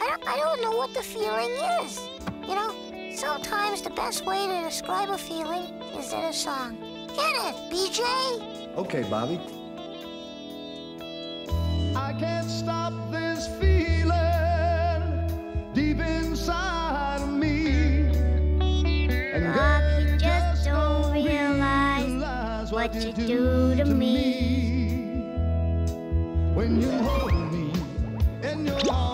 I 0.00 0.08
don't, 0.10 0.28
I 0.28 0.36
don't 0.38 0.60
know 0.62 0.76
what 0.76 0.92
the 0.92 1.02
feeling 1.02 1.50
is. 1.82 1.98
You 3.14 3.20
know, 3.20 3.34
sometimes 3.34 3.80
the 3.80 3.90
best 3.90 4.26
way 4.26 4.44
to 4.48 4.62
describe 4.64 5.08
a 5.08 5.16
feeling 5.16 5.66
is 5.96 6.12
in 6.12 6.18
a 6.18 6.32
song. 6.32 6.76
Get 7.14 7.36
it, 7.46 7.54
BJ? 7.70 8.76
Okay, 8.76 9.02
Bobby. 9.08 9.38
I 11.94 12.12
can't 12.18 12.50
stop 12.50 12.92
this 13.12 13.46
feeling 13.60 14.10
deep 15.74 16.00
inside 16.00 17.20
of 17.22 17.28
me. 17.28 18.08
And 19.32 19.44
girl, 19.44 19.54
Bob, 19.54 20.00
you 20.00 20.08
you 20.08 20.16
just 20.18 20.64
don't 20.64 21.12
realize 21.12 22.06
realize 22.06 22.72
what 22.72 22.94
you 22.96 23.12
do 23.12 23.76
to 23.76 23.84
me. 23.84 25.22
When 26.52 26.82
you 26.82 26.90
hold 26.90 27.32
me 27.52 27.72
in 28.42 28.66
your 28.66 28.80
arms 28.90 29.13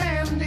as 0.00 0.37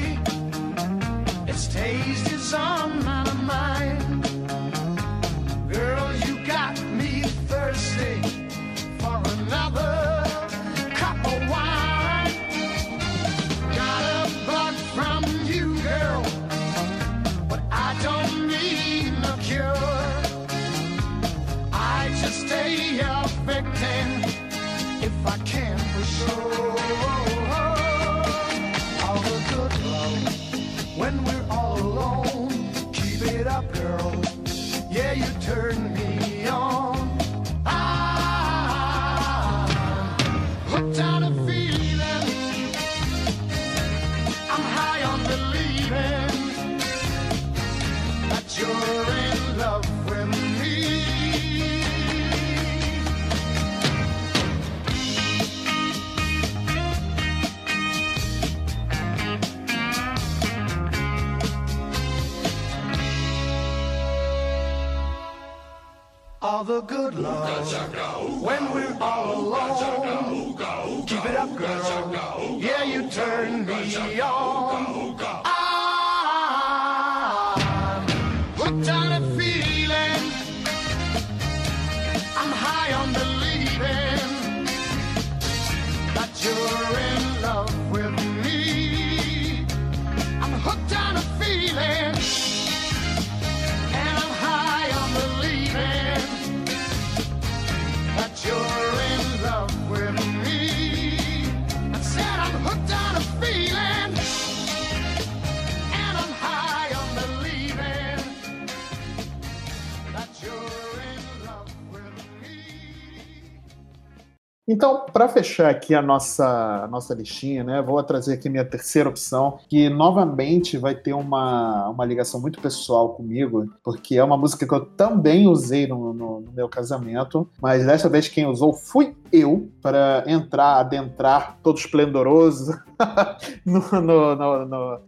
Então, 114.72 115.05
para 115.11 115.28
fechar 115.28 115.69
aqui 115.69 115.93
a 115.93 116.01
nossa, 116.01 116.45
a 116.86 116.88
nossa 116.88 117.13
listinha, 117.13 117.61
né, 117.61 117.82
vou 117.82 118.01
trazer 118.01 118.36
aqui 118.36 118.47
minha 118.47 118.63
terceira 118.63 119.09
opção, 119.09 119.59
que 119.67 119.89
novamente 119.89 120.78
vai 120.78 120.95
ter 120.95 121.11
uma, 121.11 121.89
uma 121.89 122.05
ligação 122.05 122.39
muito 122.39 122.61
pessoal 122.61 123.09
comigo, 123.09 123.69
porque 123.84 124.15
é 124.15 124.24
uma 124.24 124.38
música 124.38 124.65
que 124.65 124.74
eu 124.74 124.86
também 124.86 125.45
usei 125.45 125.88
no, 125.88 126.13
no- 126.13 126.39
no 126.39 126.51
meu 126.53 126.69
casamento, 126.69 127.49
mas 127.61 127.86
dessa 127.86 128.07
vez 128.07 128.30
quem 128.30 128.47
usou 128.47 128.72
fui 128.74 129.13
eu, 129.32 129.69
para 129.82 130.24
entrar, 130.28 130.80
adentrar 130.80 131.57
todo 131.63 131.78
esplendoroso 131.78 132.78
no, 133.65 133.80
no, 134.01 134.36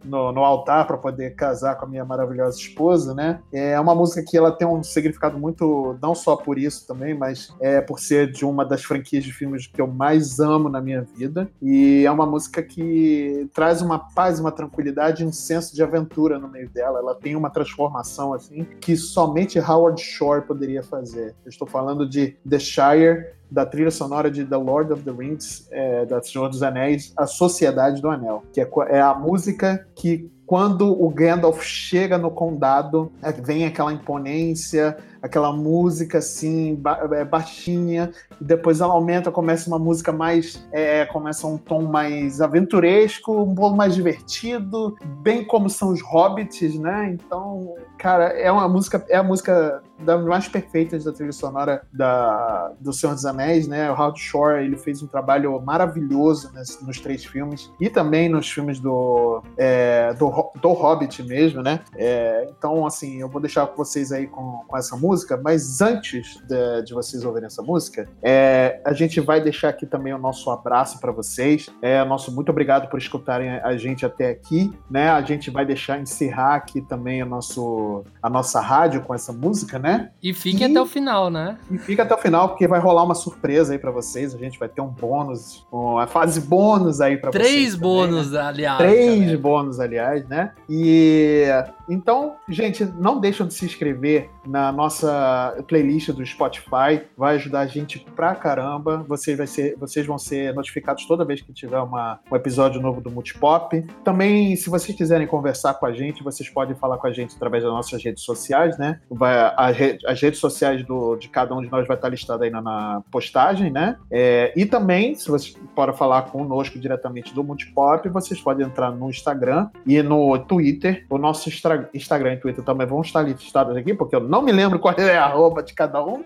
no, 0.03 0.32
no, 0.32 0.43
altar 0.43 0.88
para 0.88 0.97
poder 0.97 1.36
casar 1.36 1.76
com 1.76 1.86
a 1.86 1.88
minha 1.88 2.05
maravilhosa 2.05 2.57
esposa, 2.57 3.14
né? 3.14 3.39
É 3.51 3.80
uma 3.80 3.93
música 3.93 4.24
que 4.26 4.38
ela 4.38 4.51
tem 4.51 4.68
um 4.68 4.82
significado 4.82 5.38
muito, 5.38 5.97
não 6.01 6.16
só 6.16 6.36
por 6.36 6.57
isso 6.57 6.88
também, 6.88 7.14
mas 7.14 7.53
é 7.59 7.82
por 7.82 7.99
ser 7.99 8.32
de 8.32 8.45
uma 8.45 8.66
das 8.66 8.84
franquias 8.84 9.24
de 9.24 9.34
filmes 9.34 9.53
que 9.58 9.82
eu 9.82 9.88
mais 9.88 10.39
amo 10.39 10.70
na 10.70 10.82
minha 10.82 11.01
vida. 11.01 11.49
E 11.62 12.06
é 12.06 12.12
uma 12.12 12.26
música 12.26 12.62
que 12.62 13.49
traz 13.54 13.82
uma 13.82 13.99
paz, 13.99 14.39
uma 14.39 14.51
tranquilidade 14.51 15.24
e 15.24 15.26
um 15.26 15.32
senso 15.32 15.76
de 15.76 15.84
aventura 15.84 16.39
no 16.39 16.47
meio 16.47 16.70
dela. 16.70 16.99
Ela 16.99 17.16
tem 17.16 17.36
uma 17.36 17.49
transformação 17.49 18.34
assim 18.34 18.66
que 18.80 18.95
somente 18.95 19.60
Howard 19.60 20.01
Shore 20.01 20.45
poderia 20.45 20.84
fazer. 20.84 21.36
Eu 21.45 21.49
estou 21.49 21.68
falando 21.68 22.08
de 22.08 22.38
The 22.47 22.60
Shire 22.60 23.26
da 23.54 23.66
trilha 23.66 23.91
sonora 23.91 24.32
de 24.32 24.43
The 24.43 24.58
Lord 24.58 24.91
of 24.91 25.04
the 25.04 25.12
Rings, 25.12 25.68
é, 25.72 26.06
da 26.06 26.22
Senhor 26.24 26.49
dos 26.49 26.64
Anéis, 26.64 27.14
A 27.16 27.28
Sociedade 27.28 28.01
do 28.01 28.10
Anel, 28.10 28.43
que 28.51 28.60
é, 28.60 28.68
é 28.89 28.99
a 28.99 29.14
música 29.14 29.88
que 29.95 30.32
quando 30.45 30.91
o 30.91 31.10
Gandalf 31.10 31.62
chega 31.64 32.18
no 32.18 32.32
condado, 32.32 33.12
é, 33.22 33.32
vem 33.32 33.66
aquela 33.66 33.93
imponência, 33.93 34.97
aquela 35.24 35.53
música 35.53 36.17
assim, 36.17 36.78
é, 37.13 37.24
baixinha, 37.24 38.11
e 38.41 38.43
depois 38.43 38.82
ela 38.82 38.93
aumenta, 38.93 39.32
começa 39.32 39.69
uma 39.69 39.80
música 39.80 40.11
mais. 40.11 40.67
é, 40.74 41.05
começa 41.05 41.47
um 41.47 41.57
tom 41.57 41.84
mais 41.84 42.41
aventuresco, 42.41 43.41
um 43.41 43.55
pouco 43.55 43.76
mais 43.76 43.95
divertido, 43.95 44.95
bem 45.21 45.45
como 45.45 45.69
são 45.69 45.89
os 45.89 46.01
hobbits, 46.01 46.78
né? 46.78 47.11
Então, 47.13 47.74
cara, 48.04 48.26
é 48.38 48.51
uma 48.51 48.68
música, 48.68 49.06
é 49.08 49.16
a 49.16 49.24
música 49.24 49.82
das 49.99 50.22
mais 50.26 50.47
perfeitas 50.49 51.06
da 51.06 51.14
trilha 51.14 51.32
sonora 51.32 51.84
da, 51.93 52.74
do 52.82 52.91
Senhor 52.91 53.14
dos 53.14 53.26
Anéis, 53.26 53.66
né? 53.66 53.89
O 53.89 53.93
Howard 53.93 54.20
Shore, 54.20 54.66
ele 54.66 54.76
fez 54.76 55.01
um 55.01 55.08
trabalho 55.08 55.58
maravilhoso 55.62 56.51
nesse- 56.54 56.86
nos 56.86 56.99
três 56.99 57.24
filmes, 57.24 57.72
e 57.80 57.89
também 57.89 58.28
nos 58.28 58.51
filmes 58.51 58.80
do, 58.82 59.41
é, 59.58 60.14
do, 60.16 60.30
do 60.62 60.70
Hobbit 60.74 61.24
mesmo, 61.24 61.62
né? 61.62 61.80
É, 61.95 62.45
então, 62.49 62.86
assim, 62.86 63.22
eu 63.22 63.30
vou 63.30 63.39
deixar 63.39 63.66
com 63.68 63.78
vocês 63.78 64.12
aí 64.12 64.28
com, 64.28 64.64
com 64.68 64.76
essa 64.78 64.97
música, 64.97 65.39
mas 65.41 65.80
antes 65.82 66.38
de, 66.45 66.82
de 66.84 66.93
vocês 66.93 67.24
ouvirem 67.24 67.47
essa 67.47 67.62
música, 67.62 68.10
é, 68.22 68.82
a 68.84 68.91
gente 68.91 69.22
vai 69.22 69.39
deixar 69.39 69.70
aqui 69.70 69.86
também 69.86 70.14
o 70.14 70.18
nosso 70.18 70.51
abraço 70.51 70.99
para 70.99 71.14
vocês. 71.14 71.70
É, 71.82 72.04
nosso 72.04 72.34
muito 72.36 72.49
obrigado 72.49 72.89
por 72.89 72.99
escutarem 72.99 73.51
a 73.51 73.78
gente 73.78 74.06
até 74.06 74.32
aqui, 74.32 74.78
né? 74.91 75.10
A 75.10 75.22
gente 75.22 75.49
vai 75.49 75.66
deixar 75.66 75.97
encerrar 75.99 76.56
aqui 76.56 76.82
também 76.82 77.24
o 77.24 77.26
nosso, 77.26 77.93
a 78.22 78.30
nossa 78.30 78.60
rádio 78.60 79.02
com 79.02 79.14
essa 79.14 79.32
música, 79.32 79.78
né? 79.78 80.12
E 80.22 80.34
fiquem 80.34 80.72
até 80.72 80.82
o 80.82 80.86
final, 80.86 81.30
né? 81.30 81.58
E 81.70 81.78
fica 81.78 82.04
até 82.04 82.16
o 82.16 82.18
final, 82.18 82.50
porque 82.50 82.68
vai 82.68 82.80
rolar 82.80 83.04
uma 83.04 83.16
surpresa 83.16 83.74
aí 83.74 83.80
pra 83.80 83.91
vocês. 83.91 84.34
A 84.34 84.38
gente 84.38 84.58
vai 84.58 84.70
ter 84.70 84.82
um 84.82 84.88
bônus, 84.88 85.66
uma 85.72 86.08
fase 86.08 86.41
bônus 86.41 87.02
aí 87.02 87.18
pra 87.18 87.32
vocês. 87.32 87.44
Três 87.44 87.76
também, 87.76 87.91
né? 87.91 88.08
bônus, 88.08 88.34
aliás. 88.34 88.78
Três 88.78 89.39
bônus, 89.39 89.80
aliás, 89.80 90.28
né? 90.28 90.52
E 90.70 91.46
então, 91.90 92.36
gente, 92.48 92.86
não 92.86 93.20
deixam 93.20 93.48
de 93.48 93.54
se 93.54 93.66
inscrever 93.66 94.30
na 94.46 94.72
nossa 94.72 95.64
playlist 95.68 96.10
do 96.12 96.26
Spotify. 96.26 97.02
Vai 97.18 97.36
ajudar 97.36 97.62
a 97.62 97.68
gente 97.68 98.00
pra 98.16 98.36
caramba. 98.36 99.04
Vocês, 99.08 99.38
vai 99.38 99.48
ser, 99.48 99.76
vocês 99.78 100.06
vão 100.06 100.18
ser 100.18 100.54
notificados 100.54 101.06
toda 101.06 101.26
vez 101.26 101.42
que 101.42 101.52
tiver 101.54 101.80
uma, 101.80 102.20
um 102.32 102.36
episódio 102.36 102.82
novo 102.82 103.02
do 103.02 103.12
Multipop. 103.12 103.82
Também, 104.04 104.56
se 104.56 104.70
vocês 104.70 104.96
quiserem 104.98 105.28
conversar 105.28 105.74
com 105.76 105.86
a 105.86 105.92
gente, 105.94 106.24
vocês 106.24 106.50
podem 106.50 106.76
falar 106.76 106.98
com 106.98 107.08
a 107.08 107.12
gente 107.12 107.36
através 107.36 107.64
das 107.64 107.72
nossas 107.72 108.04
redes 108.04 108.24
sociais, 108.24 108.78
né? 108.78 109.00
Vai, 109.10 109.54
as, 109.56 109.76
re- 109.78 109.98
as 110.06 110.22
redes 110.22 110.40
sociais 110.40 110.84
do, 110.86 111.16
de 111.16 111.30
cada 111.30 111.56
um 111.56 111.62
de 111.62 111.70
nós 111.70 111.88
vai 111.88 111.98
estar 111.98 112.10
listada 112.10 112.46
aí 112.46 112.50
na, 112.50 112.62
na 112.62 113.02
postagem, 113.12 113.72
né? 113.72 113.98
É, 114.12 114.54
e 114.56 114.66
também, 114.66 115.16
se 115.16 115.30
vocês 115.30 115.56
podem 115.76 115.96
falar 115.96 116.24
conosco 116.24 116.80
diretamente 116.80 117.34
do 117.34 117.44
Multipop, 117.44 118.08
vocês 118.10 118.40
podem 118.42 118.66
entrar 118.66 118.92
no 118.92 119.10
Instagram 119.10 119.70
e 119.86 120.02
no 120.02 120.38
Twitter. 120.40 121.06
O 121.10 121.18
nosso 121.18 121.50
Instra- 121.50 121.72
Instagram 121.93 122.34
e 122.34 122.38
Twitter 122.38 122.63
também 122.63 122.88
vão 122.88 123.01
estar 123.01 123.21
listados 123.21 123.76
aqui, 123.76 123.93
porque 123.93 124.15
eu 124.15 124.19
não 124.19 124.41
me 124.41 124.51
lembro 124.51 124.80
qual 124.80 124.93
é 124.97 125.17
a 125.17 125.26
arroba 125.26 125.63
de 125.63 125.74
cada 125.74 126.03
um. 126.03 126.24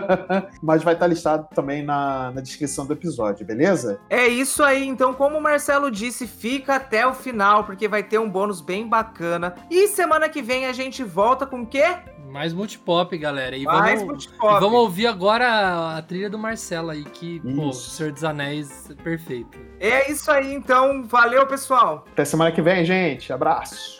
Mas 0.62 0.82
vai 0.82 0.94
estar 0.94 1.06
listado 1.06 1.48
também 1.54 1.82
na, 1.82 2.30
na 2.30 2.40
descrição 2.40 2.86
do 2.86 2.92
episódio, 2.92 3.46
beleza? 3.46 4.00
É 4.08 4.26
isso 4.26 4.62
aí, 4.62 4.86
então, 4.86 5.14
como 5.14 5.38
o 5.38 5.42
Marcelo 5.42 5.90
disse, 5.90 6.26
fica 6.26 6.76
até 6.76 7.06
o 7.06 7.14
final, 7.14 7.64
porque 7.64 7.88
vai 7.88 8.02
ter 8.02 8.18
um 8.18 8.28
bônus 8.28 8.60
bem 8.60 8.88
bacana. 8.88 9.54
E 9.70 9.88
semana 9.88 10.28
que 10.28 10.42
vem 10.42 10.66
a 10.66 10.72
gente 10.72 11.02
volta 11.02 11.46
com 11.46 11.62
o 11.62 11.66
quê? 11.66 11.84
Mais 12.30 12.52
multipop, 12.52 13.16
galera. 13.18 13.56
E 13.56 13.64
Mais 13.64 14.00
vamos, 14.00 14.04
multipop. 14.04 14.56
e 14.56 14.60
vamos 14.60 14.78
ouvir 14.78 15.08
agora 15.08 15.46
a, 15.48 15.98
a 15.98 16.02
trilha 16.02 16.30
do 16.30 16.38
Marcelo 16.38 16.90
aí, 16.90 17.04
que, 17.04 17.40
pô, 17.40 17.70
Isso. 17.70 17.90
Senhor 17.90 18.12
dos 18.12 18.22
Anéis, 18.22 18.88
perfeito. 19.02 19.58
É 19.80 20.10
isso 20.10 20.30
aí, 20.30 20.54
então. 20.54 21.04
Valeu, 21.04 21.46
pessoal. 21.46 22.04
Até 22.12 22.24
semana 22.24 22.52
que 22.52 22.62
vem, 22.62 22.84
gente. 22.84 23.32
Abraço. 23.32 23.99